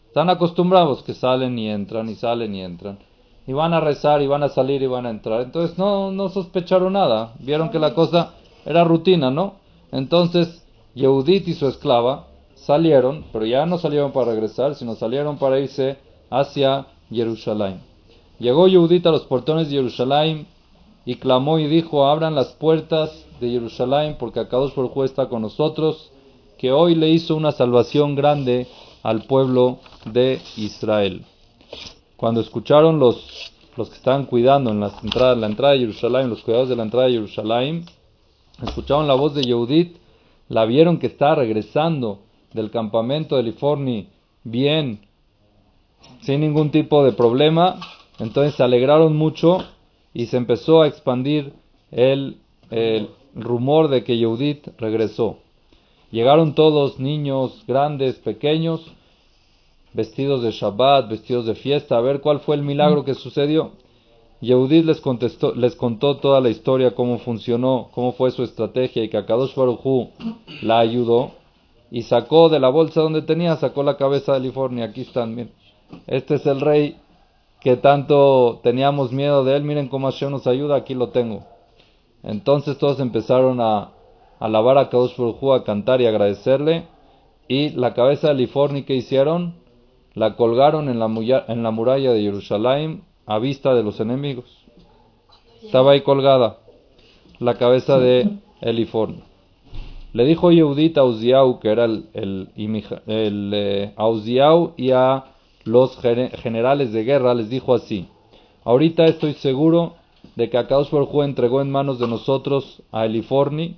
están 0.09 0.29
acostumbrados 0.29 1.03
que 1.03 1.15
salen 1.15 1.59
y 1.59 1.71
entran 1.71 2.11
y 2.11 2.15
salen 2.15 2.55
y 2.55 2.61
entran. 2.61 2.99
Y 3.47 3.55
van 3.55 3.73
a 3.73 3.81
rezar 3.81 4.21
y 4.21 4.27
van 4.27 4.43
a 4.43 4.51
salir 4.51 4.83
y 4.83 4.87
van 4.87 5.07
a 5.07 5.11
entrar. 5.11 5.41
Entonces 5.41 5.79
no, 5.79 6.12
no 6.12 6.29
sospecharon 6.29 6.93
nada. 6.93 7.33
Vieron 7.38 7.71
que 7.71 7.79
la 7.79 7.95
cosa 7.95 8.35
era 8.67 8.85
rutina, 8.85 9.31
¿no? 9.31 9.55
Entonces 9.93 10.62
Yehudit 10.95 11.49
y 11.49 11.55
su 11.55 11.69
esclava 11.69 12.27
salieron, 12.64 13.25
pero 13.33 13.44
ya 13.44 13.66
no 13.66 13.79
salieron 13.79 14.12
para 14.12 14.33
regresar, 14.33 14.75
sino 14.75 14.94
salieron 14.94 15.38
para 15.38 15.59
irse 15.59 15.96
hacia 16.31 16.87
Jerusalén. 17.11 17.81
Llegó 18.38 18.66
Yehudit 18.66 19.07
a 19.07 19.11
los 19.11 19.22
portones 19.22 19.68
de 19.68 19.77
Jerusalén 19.77 20.46
y 21.05 21.16
clamó 21.16 21.59
y 21.59 21.66
dijo, 21.66 22.07
abran 22.07 22.35
las 22.35 22.48
puertas 22.55 23.27
de 23.40 23.51
Jerusalén 23.51 24.16
porque 24.18 24.40
Akadosh 24.40 24.75
Baruj 24.75 25.05
está 25.05 25.29
con 25.29 25.42
nosotros, 25.42 26.11
que 26.59 26.70
hoy 26.72 26.94
le 26.94 27.11
hizo 27.11 27.35
una 27.35 27.53
salvación 27.53 28.14
grande 28.14 28.68
al 29.03 29.22
pueblo 29.22 29.79
de 30.05 30.40
Israel. 30.57 31.25
Cuando 32.16 32.40
escucharon 32.40 33.01
los, 33.01 33.53
los 33.77 33.88
que 33.88 33.96
estaban 33.96 34.27
cuidando 34.27 34.70
en 34.70 34.81
la 34.81 34.92
entrada, 35.03 35.35
la 35.35 35.48
entrada 35.48 35.75
de 35.75 35.81
Jerusalén, 35.81 36.31
los 36.31 36.42
cuidados 36.42 36.68
de 36.68 36.77
la 36.77 36.85
entrada 36.85 37.07
de 37.07 37.14
Jerusalén, 37.14 37.85
escucharon 38.62 39.09
la 39.09 39.14
voz 39.14 39.35
de 39.35 39.42
Yehudit, 39.42 39.96
la 40.48 40.64
vieron 40.64 40.98
que 40.98 41.09
estaba 41.09 41.37
regresando 41.37 42.20
del 42.55 42.71
campamento 42.71 43.37
de 43.37 43.43
Liforni 43.43 44.09
bien, 44.45 45.01
sin 46.23 46.41
ningún 46.41 46.71
tipo 46.71 47.05
de 47.05 47.12
problema, 47.12 47.79
Entonces 48.19 48.55
se 48.55 48.62
alegraron 48.62 49.17
mucho 49.17 49.65
y 50.15 50.27
se 50.27 50.37
empezó 50.37 50.83
a 50.83 50.87
expandir 50.87 51.53
el, 51.91 52.37
el 52.71 53.09
rumor 53.35 53.88
de 53.88 54.05
que 54.05 54.17
Yehudit 54.17 54.69
regresó. 54.79 55.38
Llegaron 56.11 56.55
todos, 56.55 57.01
niños, 57.01 57.65
grandes, 57.67 58.17
pequeños, 58.17 58.87
vestidos 59.95 60.43
de 60.43 60.51
Shabbat, 60.53 61.09
vestidos 61.09 61.47
de 61.47 61.55
fiesta, 61.55 61.97
a 61.97 62.01
ver 62.01 62.21
cuál 62.21 62.41
fue 62.41 62.55
el 62.55 62.62
milagro 62.62 63.05
que 63.05 63.15
sucedió. 63.15 63.73
Yehudit 64.41 64.85
les, 64.85 65.01
contestó, 65.01 65.55
les 65.55 65.75
contó 65.75 66.19
toda 66.19 66.41
la 66.41 66.51
historia, 66.51 66.95
cómo 66.95 67.19
funcionó, 67.19 67.88
cómo 67.93 68.12
fue 68.12 68.31
su 68.31 68.43
estrategia 68.43 69.03
y 69.03 69.09
que 69.09 69.17
Akadosh 69.17 69.55
Baruj 69.55 69.85
Hu 69.85 70.11
la 70.62 70.81
ayudó 70.81 71.33
y 71.92 72.05
sacó 72.05 72.48
de 72.48 72.59
la 72.59 72.70
bolsa 72.70 73.02
donde 73.02 73.20
tenía, 73.20 73.55
sacó 73.57 73.83
la 73.83 73.98
cabeza 73.98 74.33
de 74.33 74.40
Lifornia. 74.40 74.87
Aquí 74.87 75.02
están, 75.02 75.35
miren. 75.35 75.52
Este 76.07 76.37
es 76.37 76.46
el 76.46 76.62
rey 76.62 76.96
que 77.61 77.76
tanto 77.76 78.61
teníamos 78.62 79.12
miedo 79.12 79.44
de 79.44 79.57
él. 79.57 79.62
Miren 79.62 79.88
cómo 79.88 80.11
Hashem 80.11 80.31
nos 80.31 80.46
ayuda, 80.46 80.76
aquí 80.76 80.94
lo 80.94 81.11
tengo. 81.11 81.44
Entonces 82.22 82.78
todos 82.78 82.98
empezaron 82.98 83.61
a 83.61 83.90
alabar 84.40 84.78
a 84.78 84.88
Kadosh 84.88 85.20
a 85.55 85.64
cantar 85.64 86.00
y 86.00 86.07
agradecerle. 86.07 86.87
Y 87.46 87.68
la 87.70 87.92
cabeza 87.92 88.28
de 88.28 88.35
Liforni 88.37 88.85
que 88.85 88.94
hicieron, 88.94 89.57
la 90.14 90.35
colgaron 90.35 90.88
en 90.88 90.98
la, 90.98 91.44
en 91.48 91.62
la 91.62 91.70
muralla 91.72 92.14
de 92.14 92.22
Jerusalén 92.22 93.02
a 93.26 93.38
vista 93.38 93.74
de 93.74 93.83
los 93.83 94.00
enemigos. 94.00 94.46
Estaba 95.62 95.92
ahí 95.92 96.00
colgada 96.00 96.57
la 97.38 97.59
cabeza 97.59 97.98
de 97.98 98.31
Eliforni. 98.62 99.32
Le 100.12 100.25
dijo 100.27 100.51
Yehudit 100.51 100.98
a 100.98 101.05
Uziau, 101.05 101.59
que 101.59 101.68
era 101.70 101.87
el, 101.87 102.05
el, 102.12 102.48
el, 103.07 103.51
eh, 103.55 103.92
a 103.96 104.09
y 104.77 104.90
los 105.64 105.98
generales 105.98 106.92
de 106.92 107.05
guerra, 107.05 107.35
les 107.35 107.48
dijo 107.48 107.75
así, 107.75 108.09
ahorita 108.64 109.07
estoy 109.07 109.35
seguro 109.35 109.94
de 110.37 110.51
que 110.51 110.59
Akadosh 110.59 110.90
Baruj 110.90 111.14
Hu 111.14 111.22
entregó 111.22 111.62
en 111.62 111.70
manos 111.70 111.98
de 111.98 112.09
nosotros 112.09 112.83
a 112.92 113.07
Eliforni, 113.07 113.77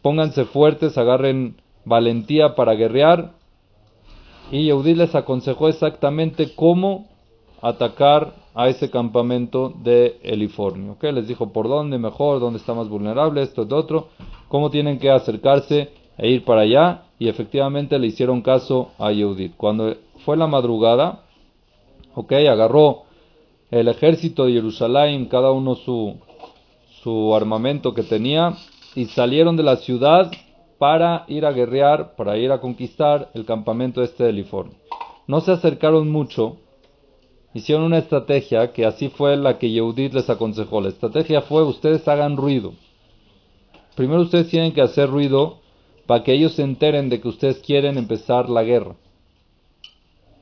pónganse 0.00 0.46
fuertes, 0.46 0.96
agarren 0.96 1.56
valentía 1.84 2.54
para 2.54 2.74
guerrear, 2.74 3.32
y 4.50 4.64
Yehudit 4.64 4.96
les 4.96 5.14
aconsejó 5.14 5.68
exactamente 5.68 6.54
cómo 6.54 7.08
atacar 7.64 8.34
a 8.54 8.68
ese 8.68 8.90
campamento 8.90 9.72
de 9.82 10.20
Eliforni. 10.22 10.90
¿ok? 10.90 11.02
Les 11.04 11.26
dijo 11.26 11.50
por 11.50 11.66
dónde 11.66 11.98
mejor, 11.98 12.38
dónde 12.38 12.58
está 12.58 12.74
más 12.74 12.90
vulnerable, 12.90 13.40
esto, 13.40 13.62
esto, 13.62 13.76
otro, 13.76 14.08
cómo 14.48 14.70
tienen 14.70 14.98
que 14.98 15.10
acercarse 15.10 15.88
e 16.18 16.28
ir 16.28 16.44
para 16.44 16.60
allá. 16.60 17.04
Y 17.18 17.28
efectivamente 17.28 17.98
le 17.98 18.08
hicieron 18.08 18.42
caso 18.42 18.90
a 18.98 19.12
Yehudit. 19.12 19.56
Cuando 19.56 19.94
fue 20.26 20.36
la 20.36 20.46
madrugada, 20.46 21.22
ok, 22.14 22.32
agarró 22.32 23.04
el 23.70 23.88
ejército 23.88 24.44
de 24.44 24.52
Jerusalén, 24.52 25.24
cada 25.26 25.50
uno 25.50 25.74
su, 25.74 26.16
su 27.02 27.34
armamento 27.34 27.94
que 27.94 28.02
tenía, 28.02 28.52
y 28.94 29.06
salieron 29.06 29.56
de 29.56 29.62
la 29.62 29.76
ciudad 29.76 30.30
para 30.78 31.24
ir 31.28 31.46
a 31.46 31.52
guerrear, 31.52 32.14
para 32.14 32.36
ir 32.36 32.52
a 32.52 32.60
conquistar 32.60 33.30
el 33.32 33.46
campamento 33.46 34.02
este 34.02 34.24
de 34.24 34.30
Eliforni. 34.30 34.74
No 35.26 35.40
se 35.40 35.52
acercaron 35.52 36.10
mucho, 36.10 36.58
hicieron 37.54 37.84
una 37.84 37.98
estrategia 37.98 38.72
que 38.72 38.84
así 38.84 39.08
fue 39.08 39.36
la 39.36 39.58
que 39.58 39.70
Yehudit 39.70 40.12
les 40.12 40.28
aconsejó. 40.28 40.80
La 40.80 40.88
estrategia 40.88 41.40
fue 41.40 41.62
ustedes 41.62 42.06
hagan 42.08 42.36
ruido. 42.36 42.74
Primero 43.94 44.22
ustedes 44.22 44.48
tienen 44.48 44.72
que 44.72 44.82
hacer 44.82 45.08
ruido 45.08 45.58
para 46.06 46.24
que 46.24 46.32
ellos 46.32 46.52
se 46.52 46.62
enteren 46.62 47.08
de 47.08 47.20
que 47.20 47.28
ustedes 47.28 47.60
quieren 47.60 47.96
empezar 47.96 48.50
la 48.50 48.64
guerra. 48.64 48.96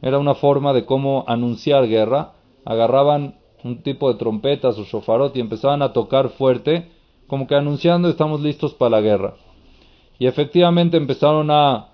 Era 0.01 0.19
una 0.19 0.35
forma 0.35 0.73
de 0.73 0.85
cómo 0.85 1.25
anunciar 1.29 1.87
guerra. 1.87 2.33
Agarraban 2.65 3.37
un 3.63 3.83
tipo 3.83 4.13
de 4.13 4.19
trompetas 4.19 4.79
o 4.79 4.85
shofarot 4.85 5.37
y 5.37 5.41
empezaban 5.41 5.83
a 5.83 5.93
tocar 5.93 6.31
fuerte, 6.31 6.89
como 7.29 7.47
que 7.47 7.55
anunciando 7.55 8.09
estamos 8.09 8.41
listos 8.41 8.75
para 8.75 8.91
la 8.91 9.01
guerra. 9.01 9.35
Y 10.19 10.27
efectivamente 10.27 10.97
empezaron 10.97 11.51
a 11.51 11.91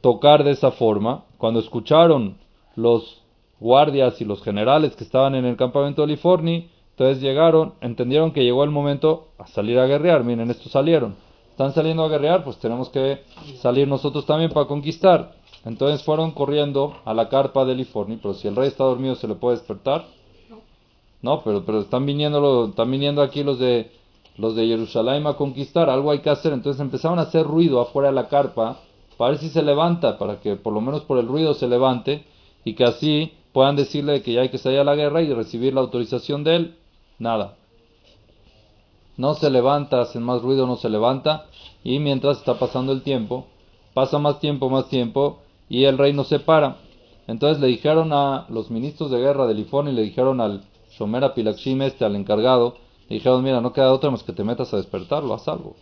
tocar 0.00 0.44
de 0.44 0.52
esa 0.52 0.70
forma. 0.70 1.24
Cuando 1.38 1.60
escucharon 1.60 2.36
los 2.76 3.22
guardias 3.60 4.20
y 4.20 4.24
los 4.24 4.42
generales 4.42 4.94
que 4.96 5.04
estaban 5.04 5.34
en 5.34 5.44
el 5.44 5.56
campamento 5.56 6.02
de 6.02 6.08
Liforni, 6.08 6.70
entonces 6.90 7.22
llegaron, 7.22 7.74
entendieron 7.80 8.32
que 8.32 8.42
llegó 8.42 8.64
el 8.64 8.70
momento 8.70 9.28
a 9.38 9.46
salir 9.46 9.78
a 9.78 9.86
guerrear. 9.86 10.24
Miren, 10.24 10.50
estos 10.50 10.72
salieron. 10.72 11.14
Están 11.50 11.72
saliendo 11.72 12.04
a 12.04 12.08
guerrear, 12.08 12.44
pues 12.44 12.58
tenemos 12.58 12.88
que 12.88 13.22
salir 13.60 13.86
nosotros 13.86 14.26
también 14.26 14.50
para 14.50 14.66
conquistar. 14.66 15.32
Entonces 15.64 16.04
fueron 16.04 16.32
corriendo 16.32 16.96
a 17.04 17.14
la 17.14 17.28
carpa 17.28 17.64
de 17.64 17.74
Liforni, 17.74 18.16
pero 18.16 18.34
si 18.34 18.48
el 18.48 18.56
rey 18.56 18.68
está 18.68 18.84
dormido, 18.84 19.14
¿se 19.14 19.28
le 19.28 19.34
puede 19.34 19.56
despertar? 19.56 20.06
No, 21.20 21.42
pero, 21.42 21.64
pero 21.64 21.80
están, 21.80 22.06
viniendo, 22.06 22.66
están 22.66 22.90
viniendo 22.90 23.22
aquí 23.22 23.42
los 23.42 23.58
de, 23.58 23.90
los 24.36 24.54
de 24.54 24.66
Jerusalén 24.66 25.26
a 25.26 25.34
conquistar, 25.34 25.90
algo 25.90 26.10
hay 26.12 26.20
que 26.20 26.30
hacer. 26.30 26.52
Entonces 26.52 26.80
empezaron 26.80 27.18
a 27.18 27.22
hacer 27.22 27.44
ruido 27.44 27.80
afuera 27.80 28.08
de 28.08 28.14
la 28.14 28.28
carpa 28.28 28.78
para 29.16 29.32
ver 29.32 29.40
si 29.40 29.48
se 29.48 29.62
levanta, 29.62 30.16
para 30.16 30.40
que 30.40 30.56
por 30.56 30.72
lo 30.72 30.80
menos 30.80 31.02
por 31.02 31.18
el 31.18 31.26
ruido 31.26 31.54
se 31.54 31.66
levante 31.66 32.24
y 32.64 32.74
que 32.74 32.84
así 32.84 33.32
puedan 33.58 33.74
decirle 33.74 34.22
que 34.22 34.32
ya 34.32 34.42
hay 34.42 34.50
que 34.50 34.58
salir 34.58 34.78
a 34.78 34.84
la 34.84 34.94
guerra 34.94 35.20
y 35.20 35.34
recibir 35.34 35.74
la 35.74 35.80
autorización 35.80 36.44
de 36.44 36.54
él. 36.54 36.76
Nada. 37.18 37.56
No 39.16 39.34
se 39.34 39.50
levanta, 39.50 40.00
hacen 40.00 40.22
más 40.22 40.42
ruido, 40.42 40.64
no 40.64 40.76
se 40.76 40.88
levanta. 40.88 41.46
Y 41.82 41.98
mientras 41.98 42.38
está 42.38 42.56
pasando 42.60 42.92
el 42.92 43.02
tiempo, 43.02 43.48
pasa 43.94 44.20
más 44.20 44.38
tiempo, 44.38 44.70
más 44.70 44.88
tiempo, 44.88 45.40
y 45.68 45.86
el 45.86 45.98
rey 45.98 46.12
no 46.12 46.22
se 46.22 46.38
para. 46.38 46.76
Entonces 47.26 47.60
le 47.60 47.66
dijeron 47.66 48.12
a 48.12 48.46
los 48.48 48.70
ministros 48.70 49.10
de 49.10 49.18
guerra 49.18 49.48
de 49.48 49.54
Lifón 49.54 49.88
y 49.88 49.92
le 49.92 50.02
dijeron 50.02 50.40
al 50.40 50.62
Shomer 50.92 51.24
Apilakshim 51.24 51.82
este, 51.82 52.04
al 52.04 52.14
encargado, 52.14 52.76
le 53.08 53.16
dijeron, 53.16 53.42
mira, 53.42 53.60
no 53.60 53.72
queda 53.72 53.92
otra 53.92 54.12
más 54.12 54.22
que 54.22 54.32
te 54.32 54.44
metas 54.44 54.72
a 54.72 54.76
despertarlo, 54.76 55.34
haz 55.34 55.48
algo. 55.48 55.74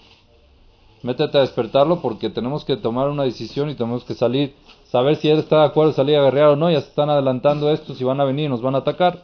Métete 1.02 1.36
a 1.36 1.42
despertarlo 1.42 2.00
porque 2.00 2.30
tenemos 2.30 2.64
que 2.64 2.78
tomar 2.78 3.10
una 3.10 3.24
decisión 3.24 3.68
y 3.68 3.74
tenemos 3.74 4.02
que 4.04 4.14
salir, 4.14 4.54
saber 4.96 5.16
si 5.16 5.28
él 5.28 5.40
está 5.40 5.58
de 5.58 5.66
acuerdo 5.66 5.92
salir 5.92 6.16
a 6.16 6.22
guerrear 6.22 6.48
o 6.48 6.56
no, 6.56 6.70
ya 6.70 6.80
se 6.80 6.88
están 6.88 7.10
adelantando 7.10 7.70
estos 7.70 8.00
y 8.00 8.04
van 8.04 8.18
a 8.18 8.24
venir, 8.24 8.48
nos 8.48 8.62
van 8.62 8.76
a 8.76 8.78
atacar. 8.78 9.18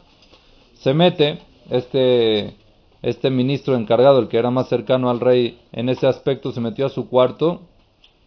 Se 0.75 0.93
mete 0.93 1.39
este, 1.71 2.53
este 3.01 3.31
ministro 3.31 3.75
encargado, 3.75 4.19
el 4.19 4.27
que 4.27 4.37
era 4.37 4.51
más 4.51 4.67
cercano 4.69 5.09
al 5.09 5.19
rey 5.19 5.59
en 5.71 5.89
ese 5.89 6.05
aspecto, 6.05 6.51
se 6.51 6.61
metió 6.61 6.85
a 6.85 6.89
su 6.89 7.09
cuarto, 7.09 7.61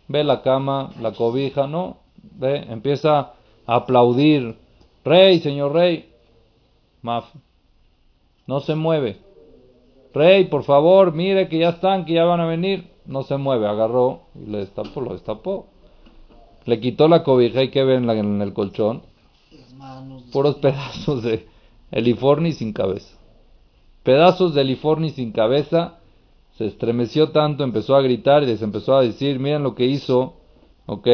ve 0.09 0.25
la 0.25 0.43
cama, 0.43 0.91
la 1.01 1.13
cobija, 1.13 1.69
¿no? 1.69 1.99
Ve, 2.17 2.67
empieza 2.69 3.35
a 3.65 3.77
aplaudir, 3.77 4.57
rey, 5.05 5.39
señor 5.39 5.73
rey, 5.73 6.11
Maf, 7.03 7.27
no 8.49 8.59
se 8.59 8.75
mueve. 8.75 9.19
Rey, 10.13 10.47
por 10.47 10.65
favor, 10.65 11.13
mire 11.13 11.47
que 11.49 11.59
ya 11.59 11.69
están, 11.69 12.07
que 12.07 12.15
ya 12.15 12.25
van 12.25 12.41
a 12.41 12.47
venir. 12.47 12.91
No 13.05 13.23
se 13.23 13.37
mueve, 13.37 13.69
agarró 13.69 14.23
y 14.35 14.51
le 14.51 14.59
destapó, 14.59 15.01
lo 15.01 15.13
destapó. 15.13 15.67
Le 16.67 16.81
quitó 16.81 17.09
la 17.09 17.23
cobija 17.23 17.63
y 17.63 17.71
que 17.71 17.85
ve 17.85 17.95
en, 17.95 18.43
el 18.43 18.53
colchón, 18.53 19.03
Las 19.53 19.73
manos. 19.75 20.23
los 20.23 20.31
puros 20.31 20.57
pedazos 20.57 21.23
de 21.23 21.47
Eliforni 21.91 22.53
sin 22.53 22.73
cabeza. 22.73 23.17
Pedazos 24.03 24.55
de 24.55 24.63
Eliforni 24.63 25.11
sin 25.11 25.33
cabeza. 25.33 25.99
Se 26.59 26.67
estremeció 26.67 27.31
tanto, 27.31 27.65
empezó 27.65 27.97
a 27.97 28.03
gritar 28.03 28.43
y 28.43 28.47
les 28.47 28.63
empezó 28.63 28.97
a 28.97 29.03
decir, 29.03 29.39
miren 29.39 29.63
lo 29.63 29.75
que 29.75 29.85
hizo, 29.85 30.35
¿ok? 30.87 31.09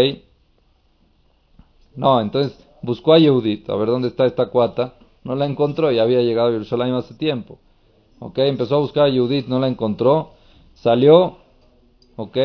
No, 1.96 2.20
entonces 2.20 2.56
buscó 2.80 3.12
a 3.12 3.18
Yehudit, 3.18 3.68
a 3.68 3.76
ver 3.76 3.88
dónde 3.88 4.08
está 4.08 4.24
esta 4.26 4.46
cuata. 4.46 4.94
No 5.24 5.34
la 5.34 5.46
encontró, 5.46 5.90
ya 5.92 6.02
había 6.02 6.20
llegado 6.20 6.48
a 6.48 6.52
Jerusalén 6.52 6.94
hace 6.94 7.14
tiempo. 7.14 7.58
¿Ok? 8.18 8.38
Empezó 8.38 8.76
a 8.76 8.80
buscar 8.80 9.08
a 9.08 9.12
Judith, 9.12 9.46
no 9.46 9.58
la 9.58 9.68
encontró. 9.68 10.32
Salió, 10.74 11.38
¿ok? 12.16 12.36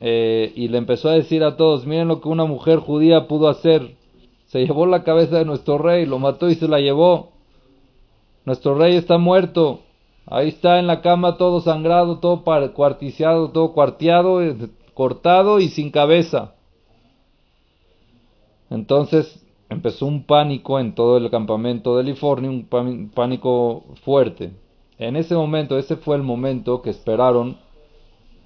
Eh, 0.00 0.52
y 0.54 0.68
le 0.68 0.78
empezó 0.78 1.08
a 1.08 1.12
decir 1.14 1.42
a 1.42 1.56
todos, 1.56 1.86
miren 1.86 2.08
lo 2.08 2.20
que 2.20 2.28
una 2.28 2.44
mujer 2.44 2.80
judía 2.80 3.26
pudo 3.28 3.48
hacer. 3.48 3.96
Se 4.46 4.64
llevó 4.64 4.86
la 4.86 5.02
cabeza 5.04 5.38
de 5.38 5.44
nuestro 5.44 5.78
rey, 5.78 6.06
lo 6.06 6.18
mató 6.18 6.48
y 6.48 6.54
se 6.54 6.68
la 6.68 6.80
llevó. 6.80 7.30
Nuestro 8.44 8.76
rey 8.76 8.96
está 8.96 9.18
muerto. 9.18 9.80
Ahí 10.26 10.48
está 10.48 10.78
en 10.78 10.86
la 10.86 11.02
cama 11.02 11.36
todo 11.36 11.60
sangrado, 11.60 12.18
todo 12.18 12.42
cuarticiado, 12.74 13.50
todo 13.50 13.72
cuarteado, 13.72 14.42
eh, 14.42 14.56
cortado 14.94 15.60
y 15.60 15.68
sin 15.68 15.90
cabeza. 15.90 16.54
Entonces 18.70 19.42
empezó 19.68 20.06
un 20.06 20.24
pánico 20.24 20.78
en 20.78 20.94
todo 20.94 21.16
el 21.16 21.30
campamento 21.30 21.96
de 21.96 22.04
Liforni, 22.04 22.48
un 22.48 22.66
pán- 22.66 23.10
pánico 23.14 23.84
fuerte. 24.04 24.52
En 24.98 25.16
ese 25.16 25.34
momento, 25.34 25.78
ese 25.78 25.96
fue 25.96 26.16
el 26.16 26.22
momento 26.22 26.82
que 26.82 26.90
esperaron 26.90 27.58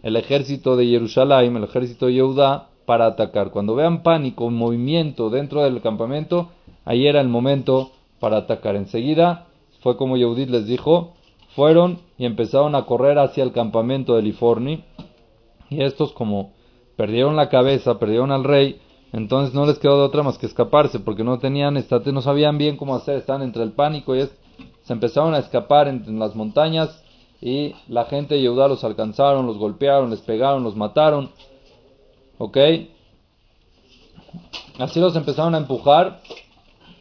el 0.03 0.17
ejército 0.17 0.77
de 0.77 0.87
Jerusalén, 0.87 1.57
el 1.57 1.65
ejército 1.65 2.07
de 2.07 2.15
Yehudá, 2.15 2.69
para 2.87 3.07
atacar. 3.07 3.51
Cuando 3.51 3.75
vean 3.75 4.03
pánico, 4.03 4.51
movimiento 4.51 5.31
dentro 5.31 5.63
del 5.63 5.81
campamento, 5.81 6.51
ahí 6.85 7.07
era 7.07 7.21
el 7.21 7.29
momento 7.29 7.93
para 8.19 8.39
atacar. 8.39 8.77
Enseguida 8.77 9.47
fue 9.81 9.97
como 9.97 10.17
Yehudit 10.17 10.51
les 10.51 10.67
dijo, 10.67 11.15
fueron 11.55 12.01
y 12.19 12.27
empezaron 12.27 12.75
a 12.75 12.87
correr 12.87 13.19
hacia 13.19 13.45
el 13.45 13.53
campamento 13.53 14.17
de 14.17 14.23
Liforni. 14.23 14.85
Y 15.69 15.83
estos 15.83 16.13
como 16.13 16.53
perdieron 16.97 17.37
la 17.37 17.49
cabeza, 17.49 17.99
perdieron 17.99 18.33
al 18.33 18.45
rey, 18.45 18.81
Entonces 19.13 19.55
no 19.55 19.67
les 19.67 19.79
quedó 19.79 19.97
de 19.97 20.05
otra 20.05 20.23
más 20.23 20.39
que 20.39 20.47
escaparse, 20.47 21.01
porque 21.01 21.25
no 21.25 21.39
tenían 21.39 21.75
no 22.13 22.23
sabían 22.23 22.59
bien 22.59 22.77
cómo 22.77 22.95
hacer, 22.95 23.17
estaban 23.17 23.43
entre 23.43 23.63
el 23.63 23.73
pánico 23.73 24.15
y 24.15 24.21
es, 24.21 24.37
se 24.83 24.93
empezaron 24.93 25.35
a 25.35 25.39
escapar 25.39 25.89
en, 25.89 26.05
en 26.07 26.19
las 26.19 26.35
montañas 26.35 27.03
y 27.41 27.75
la 27.89 28.05
gente 28.05 28.35
de 28.35 28.43
Yehudá 28.43 28.69
los 28.69 28.85
alcanzaron, 28.85 29.47
los 29.47 29.57
golpearon, 29.57 30.11
les 30.11 30.21
pegaron, 30.21 30.63
los 30.63 30.77
mataron. 30.77 31.31
¿Ok? 32.39 32.57
Así 34.79 35.01
los 35.01 35.17
empezaron 35.17 35.55
a 35.55 35.59
empujar, 35.59 36.21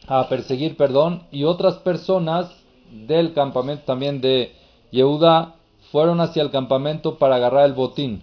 a 0.06 0.28
perseguir, 0.28 0.76
perdón, 0.76 1.22
y 1.30 1.44
otras 1.44 1.76
personas 1.78 2.50
del 2.90 3.32
campamento 3.32 3.84
también 3.84 4.20
de 4.20 4.52
Yehudá 4.90 5.54
fueron 5.92 6.20
hacia 6.20 6.42
el 6.42 6.50
campamento 6.50 7.16
para 7.16 7.36
agarrar 7.36 7.66
el 7.66 7.72
botín. 7.74 8.22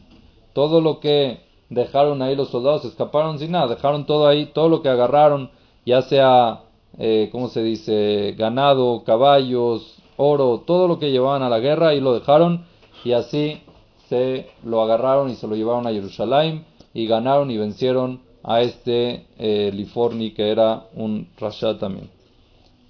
Todo 0.53 0.82
lo 0.82 0.99
que 0.99 1.41
dejaron 1.70 2.22
ahí 2.22 2.36
los 2.36 2.49
soldados 2.49 2.86
escaparon 2.86 3.39
sin 3.39 3.51
nada, 3.51 3.68
dejaron 3.68 4.05
todo 4.05 4.28
ahí, 4.28 4.47
todo 4.47 4.70
lo 4.70 4.82
que 4.82 4.89
agarraron, 4.89 5.51
ya 5.86 6.01
sea, 6.01 6.61
eh, 6.97 7.30
¿cómo 7.32 7.49
se 7.49 7.63
dice?, 7.63 8.36
ganado, 8.38 9.03
caballos, 9.03 9.96
oro, 10.18 10.63
todo 10.65 10.88
lo 10.88 10.99
que 10.99 11.11
llevaban 11.11 11.43
a 11.43 11.49
la 11.49 11.59
guerra 11.59 11.93
y 11.93 12.01
lo 12.01 12.13
dejaron 12.13 12.65
y 13.03 13.13
así 13.13 13.61
se 14.09 14.47
lo 14.63 14.82
agarraron 14.82 15.30
y 15.30 15.36
se 15.36 15.47
lo 15.47 15.55
llevaron 15.55 15.88
a 15.88 15.91
Jerusalén 15.91 16.65
y 16.93 17.07
ganaron 17.07 17.51
y 17.51 17.57
vencieron 17.57 18.22
a 18.43 18.61
este 18.61 19.26
eh, 19.38 19.72
Liforni 19.74 20.32
que 20.32 20.49
era 20.49 20.86
un 20.95 21.28
Rasha 21.38 21.78
también. 21.78 22.09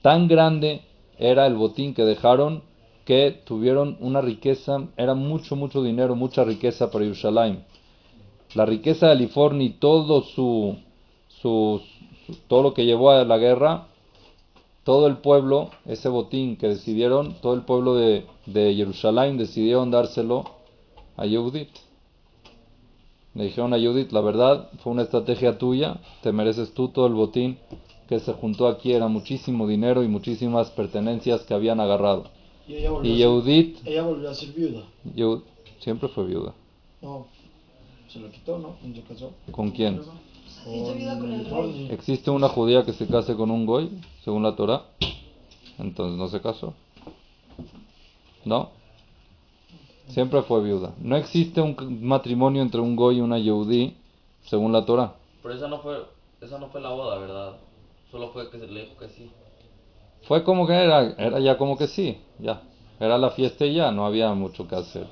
Tan 0.01 0.27
grande 0.27 0.81
era 1.17 1.47
el 1.47 1.55
botín 1.55 1.93
que 1.93 2.03
dejaron 2.03 2.63
que 3.05 3.41
tuvieron 3.45 3.97
una 4.01 4.21
riqueza, 4.21 4.83
era 4.97 5.13
mucho, 5.15 5.55
mucho 5.55 5.81
dinero, 5.81 6.15
mucha 6.15 6.43
riqueza 6.43 6.91
para 6.91 7.05
Jerusalén. 7.05 7.63
La 8.53 8.65
riqueza 8.65 9.07
de 9.09 9.15
Liforni, 9.15 9.71
todo 9.71 10.21
su, 10.21 10.77
su, 11.27 11.81
su- 12.25 12.35
todo 12.47 12.63
lo 12.63 12.73
que 12.73 12.85
llevó 12.85 13.11
a 13.11 13.23
la 13.23 13.37
guerra, 13.37 13.87
todo 14.87 15.07
el 15.07 15.17
pueblo, 15.17 15.69
ese 15.85 16.07
botín 16.07 16.55
que 16.55 16.69
decidieron, 16.69 17.33
todo 17.41 17.53
el 17.55 17.63
pueblo 17.63 17.95
de, 17.95 18.25
de 18.45 18.73
Jerusalén 18.73 19.37
decidieron 19.37 19.91
dárselo 19.91 20.45
a 21.17 21.25
Yehudit. 21.25 21.67
Le 23.33 23.43
dijeron 23.43 23.73
a 23.73 23.77
Judith, 23.77 24.13
la 24.13 24.21
verdad, 24.21 24.69
fue 24.79 24.93
una 24.93 25.01
estrategia 25.01 25.57
tuya, 25.57 25.97
te 26.23 26.31
mereces 26.31 26.73
tú 26.73 26.87
todo 26.87 27.05
el 27.07 27.15
botín 27.15 27.57
que 28.07 28.21
se 28.21 28.31
juntó 28.31 28.65
aquí, 28.69 28.93
era 28.93 29.09
muchísimo 29.09 29.67
dinero 29.67 30.03
y 30.03 30.07
muchísimas 30.07 30.71
pertenencias 30.71 31.41
que 31.41 31.53
habían 31.53 31.81
agarrado. 31.81 32.23
Y 32.65 32.75
ella 32.75 32.91
volvió, 32.91 33.11
Y 33.11 33.15
a 33.15 33.17
ser, 33.17 33.27
Judith, 33.27 33.77
ella 33.87 34.03
volvió 34.03 34.29
a 34.29 34.33
ser 34.33 34.53
viuda. 34.53 34.83
Yehud- 35.17 35.43
siempre 35.79 36.07
fue 36.07 36.27
viuda. 36.27 36.53
No, 37.01 37.25
se 38.07 38.19
lo 38.19 38.31
quitó, 38.31 38.57
¿no? 38.57 38.77
Se 38.95 39.01
casó. 39.01 39.31
¿Con 39.51 39.71
quién? 39.71 39.99
¿Existe 41.89 42.29
una 42.29 42.49
judía 42.49 42.83
que 42.83 42.93
se 42.93 43.07
case 43.07 43.35
con 43.35 43.51
un 43.51 43.65
goy, 43.65 44.01
según 44.23 44.43
la 44.43 44.55
Torah? 44.55 44.83
Entonces 45.77 46.17
no 46.17 46.27
se 46.27 46.41
casó. 46.41 46.73
¿No? 48.45 48.71
Siempre 50.09 50.41
fue 50.41 50.63
viuda. 50.63 50.93
No 50.99 51.15
existe 51.15 51.61
un 51.61 51.75
matrimonio 52.01 52.61
entre 52.61 52.81
un 52.81 52.95
goy 52.95 53.17
y 53.17 53.21
una 53.21 53.37
yehudí, 53.37 53.95
según 54.41 54.71
la 54.71 54.85
Torah. 54.85 55.15
Pero 55.43 55.53
esa 55.53 55.67
no 55.67 55.79
fue, 55.79 56.05
esa 56.41 56.57
no 56.57 56.67
fue 56.69 56.81
la 56.81 56.89
boda, 56.89 57.17
¿verdad? 57.17 57.57
Solo 58.11 58.29
fue 58.29 58.49
que 58.49 58.59
se 58.59 58.67
le 58.67 58.81
dijo 58.81 58.97
que 58.97 59.09
sí. 59.09 59.29
Fue 60.23 60.43
como 60.43 60.65
que 60.65 60.73
era, 60.73 61.13
era 61.17 61.39
ya 61.39 61.57
como 61.57 61.77
que 61.77 61.87
sí, 61.87 62.17
ya. 62.39 62.61
Era 62.99 63.17
la 63.17 63.31
fiesta 63.31 63.65
y 63.65 63.75
ya, 63.75 63.91
no 63.91 64.05
había 64.05 64.33
mucho 64.33 64.67
que 64.67 64.75
hacer. 64.75 65.07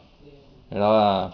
Era 0.71 1.33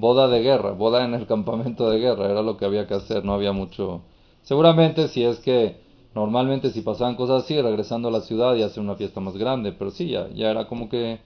boda 0.00 0.28
de 0.28 0.40
guerra, 0.42 0.72
boda 0.72 1.04
en 1.04 1.14
el 1.14 1.26
campamento 1.26 1.90
de 1.90 1.98
guerra, 1.98 2.30
era 2.30 2.42
lo 2.42 2.56
que 2.56 2.64
había 2.64 2.86
que 2.86 2.94
hacer, 2.94 3.24
no 3.24 3.34
había 3.34 3.52
mucho. 3.52 4.02
Seguramente 4.42 5.08
si 5.08 5.24
es 5.24 5.38
que 5.40 5.76
normalmente 6.14 6.70
si 6.70 6.80
pasaban 6.80 7.16
cosas 7.16 7.44
así, 7.44 7.60
regresando 7.60 8.08
a 8.08 8.10
la 8.12 8.20
ciudad 8.20 8.54
y 8.56 8.62
hacer 8.62 8.82
una 8.82 8.94
fiesta 8.94 9.20
más 9.20 9.36
grande, 9.36 9.72
pero 9.72 9.90
sí, 9.90 10.08
ya, 10.08 10.28
ya 10.34 10.50
era 10.50 10.66
como 10.66 10.88
que 10.88 11.18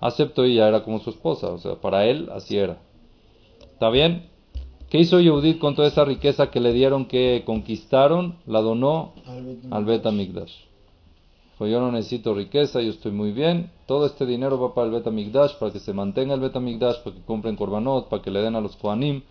aceptó 0.00 0.46
y 0.46 0.54
ya 0.54 0.68
era 0.68 0.82
como 0.82 0.98
su 1.00 1.10
esposa, 1.10 1.48
o 1.50 1.58
sea, 1.58 1.74
para 1.76 2.06
él 2.06 2.28
así 2.32 2.56
era. 2.56 2.78
¿Está 3.72 3.90
bien? 3.90 4.28
¿Qué 4.88 4.98
hizo 4.98 5.20
Yehudit 5.20 5.58
con 5.58 5.74
toda 5.76 5.88
esa 5.88 6.04
riqueza 6.04 6.50
que 6.50 6.58
le 6.60 6.72
dieron, 6.72 7.06
que 7.06 7.42
conquistaron? 7.46 8.36
La 8.46 8.60
donó 8.60 9.12
Al 9.26 9.44
Bet- 9.44 9.72
al 9.72 9.84
Bet 9.84 10.06
Amigdash. 10.06 10.52
Pues 11.60 11.70
yo 11.70 11.78
no 11.78 11.92
necesito 11.92 12.32
riqueza, 12.32 12.80
yo 12.80 12.88
estoy 12.88 13.12
muy 13.12 13.32
bien. 13.32 13.70
Todo 13.84 14.06
este 14.06 14.24
dinero 14.24 14.58
va 14.58 14.72
para 14.72 14.86
el 14.86 14.94
Bet 14.94 15.06
Amigdash, 15.06 15.56
para 15.58 15.70
que 15.70 15.78
se 15.78 15.92
mantenga 15.92 16.32
el 16.32 16.40
Bet 16.40 16.56
Amigdash, 16.56 17.02
para 17.04 17.14
que 17.14 17.22
compren 17.22 17.54
korbanot, 17.54 18.08
para 18.08 18.22
que 18.22 18.30
le 18.30 18.40
den 18.40 18.56
a 18.56 18.62
los 18.62 18.76
Kohanim. 18.76 19.24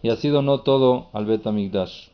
Y 0.00 0.10
así 0.10 0.28
donó 0.28 0.60
todo 0.60 1.08
al 1.12 1.26
Bet 1.26 1.44
Amigdash. 1.44 2.06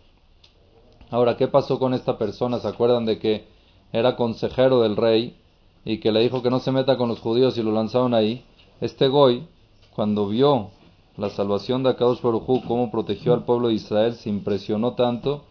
Ahora, 1.11 1.37
¿qué 1.37 1.49
pasó 1.49 1.79
con 1.79 1.93
esta 1.93 2.17
persona? 2.17 2.61
¿Se 2.61 2.67
acuerdan 2.67 3.05
de 3.05 3.19
que 3.19 3.45
era 3.93 4.17
consejero 4.17 4.81
del 4.81 4.97
rey 4.97 5.37
y 5.85 5.99
que 5.99 6.13
le 6.13 6.21
dijo 6.21 6.43
que 6.43 6.49
no 6.49 6.61
se 6.61 6.73
meta 6.73 6.97
con 6.97 7.11
los 7.11 7.21
judíos 7.21 7.59
y 7.59 7.63
lo 7.63 7.71
lanzaron 7.71 8.15
ahí? 8.15 8.43
Este 8.81 9.09
Goy, 9.09 9.47
cuando 9.95 10.29
vio 10.29 10.71
la 11.19 11.29
salvación 11.29 11.83
de 11.83 11.91
Akadosh 11.91 12.23
Baruj 12.23 12.49
Hu, 12.49 12.63
cómo 12.67 12.91
protegió 12.91 13.35
al 13.35 13.45
pueblo 13.45 13.69
de 13.69 13.75
Israel, 13.75 14.15
se 14.15 14.31
impresionó 14.31 14.95
tanto 14.95 15.45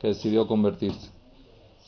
que 0.00 0.06
decidió 0.06 0.46
convertirse. 0.46 1.10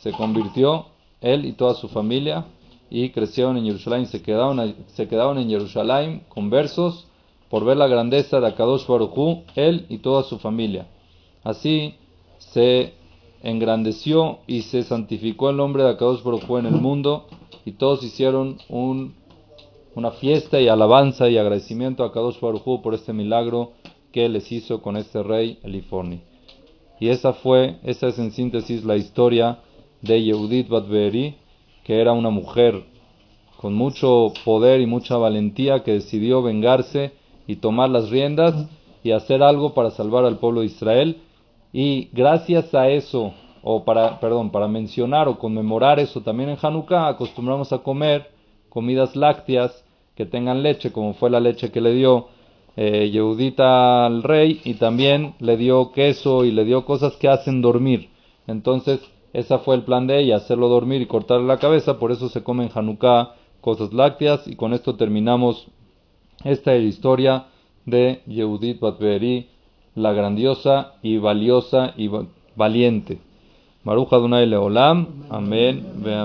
Se 0.00 0.10
convirtió 0.10 0.86
él 1.32 1.44
y 1.44 1.52
toda 1.52 1.74
su 1.74 1.88
familia 1.88 2.46
y 2.90 3.10
crecieron 3.10 3.56
en 3.56 3.64
Jerusalén. 3.64 4.06
Se 4.06 4.22
quedaron, 4.22 4.74
se 4.88 5.08
quedaron 5.08 5.38
en 5.38 5.48
Jerusalén 5.48 6.22
conversos 6.28 7.06
por 7.50 7.64
ver 7.64 7.76
la 7.76 7.86
grandeza 7.86 8.40
de 8.40 8.46
Akadosh 8.48 8.86
Baruj 8.86 9.16
Hu, 9.16 9.42
él 9.54 9.86
y 9.88 9.98
toda 9.98 10.22
su 10.22 10.38
familia. 10.38 10.86
Así 11.44 11.94
se 12.38 12.94
engrandeció 13.42 14.38
y 14.46 14.62
se 14.62 14.82
santificó 14.82 15.50
el 15.50 15.56
nombre 15.56 15.84
de 15.84 15.90
Akadosh 15.90 16.22
Baruj 16.22 16.48
Hu 16.48 16.58
en 16.58 16.66
el 16.66 16.74
mundo 16.74 17.26
y 17.64 17.72
todos 17.72 18.02
hicieron 18.02 18.58
un, 18.68 19.14
una 19.94 20.12
fiesta 20.12 20.60
y 20.60 20.68
alabanza 20.68 21.28
y 21.28 21.38
agradecimiento 21.38 22.02
a 22.02 22.08
Akadosh 22.08 22.40
Baruj 22.40 22.66
Hu 22.66 22.82
por 22.82 22.94
este 22.94 23.12
milagro 23.12 23.72
que 24.12 24.28
les 24.28 24.50
hizo 24.50 24.82
con 24.82 24.96
este 24.96 25.22
rey 25.22 25.58
Eliforni. 25.62 26.22
Y 26.98 27.08
esa 27.08 27.34
fue, 27.34 27.76
esa 27.84 28.08
es 28.08 28.18
en 28.18 28.32
síntesis 28.32 28.84
la 28.84 28.96
historia 28.96 29.58
de 30.06 30.22
Yehudit 30.22 30.68
Batberi, 30.68 31.34
que 31.84 32.00
era 32.00 32.12
una 32.12 32.30
mujer 32.30 32.84
con 33.56 33.74
mucho 33.74 34.32
poder 34.44 34.80
y 34.80 34.86
mucha 34.86 35.16
valentía 35.16 35.82
que 35.82 35.92
decidió 35.92 36.42
vengarse 36.42 37.12
y 37.46 37.56
tomar 37.56 37.90
las 37.90 38.10
riendas 38.10 38.68
y 39.02 39.12
hacer 39.12 39.42
algo 39.42 39.74
para 39.74 39.90
salvar 39.90 40.24
al 40.24 40.38
pueblo 40.38 40.60
de 40.60 40.66
Israel. 40.66 41.18
Y 41.72 42.08
gracias 42.12 42.74
a 42.74 42.88
eso, 42.88 43.34
o 43.62 43.84
para, 43.84 44.20
perdón, 44.20 44.50
para 44.50 44.68
mencionar 44.68 45.28
o 45.28 45.38
conmemorar 45.38 45.98
eso 45.98 46.20
también 46.20 46.50
en 46.50 46.58
Hanukkah, 46.60 47.08
acostumbramos 47.08 47.72
a 47.72 47.78
comer 47.78 48.30
comidas 48.68 49.16
lácteas 49.16 49.84
que 50.14 50.26
tengan 50.26 50.62
leche, 50.62 50.92
como 50.92 51.14
fue 51.14 51.30
la 51.30 51.40
leche 51.40 51.70
que 51.70 51.80
le 51.80 51.92
dio 51.94 52.28
eh, 52.76 53.10
Yehudita 53.10 54.06
al 54.06 54.22
rey, 54.22 54.60
y 54.64 54.74
también 54.74 55.34
le 55.40 55.56
dio 55.56 55.92
queso 55.92 56.44
y 56.44 56.50
le 56.50 56.64
dio 56.64 56.84
cosas 56.84 57.16
que 57.16 57.28
hacen 57.28 57.62
dormir. 57.62 58.10
Entonces, 58.46 59.00
ese 59.38 59.58
fue 59.58 59.74
el 59.76 59.82
plan 59.82 60.06
de 60.06 60.18
ella, 60.20 60.36
hacerlo 60.36 60.68
dormir 60.68 61.00
y 61.02 61.06
cortarle 61.06 61.46
la 61.46 61.58
cabeza, 61.58 61.98
por 61.98 62.10
eso 62.12 62.28
se 62.28 62.42
come 62.42 62.64
en 62.64 62.70
Hanukkah 62.74 63.34
cosas 63.60 63.92
lácteas, 63.92 64.46
y 64.46 64.56
con 64.56 64.72
esto 64.72 64.94
terminamos 64.96 65.66
esta 66.44 66.76
historia 66.76 67.46
de 67.84 68.20
Yehudit 68.26 68.80
Batberi, 68.80 69.48
la 69.94 70.12
grandiosa 70.12 70.94
y 71.02 71.18
valiosa 71.18 71.92
y 71.96 72.08
va- 72.08 72.26
valiente. 72.54 73.18
Maruja 73.84 74.16
Adonai 74.16 74.46
Leolam, 74.46 75.06
amén, 75.30 75.86
amén. 75.96 76.18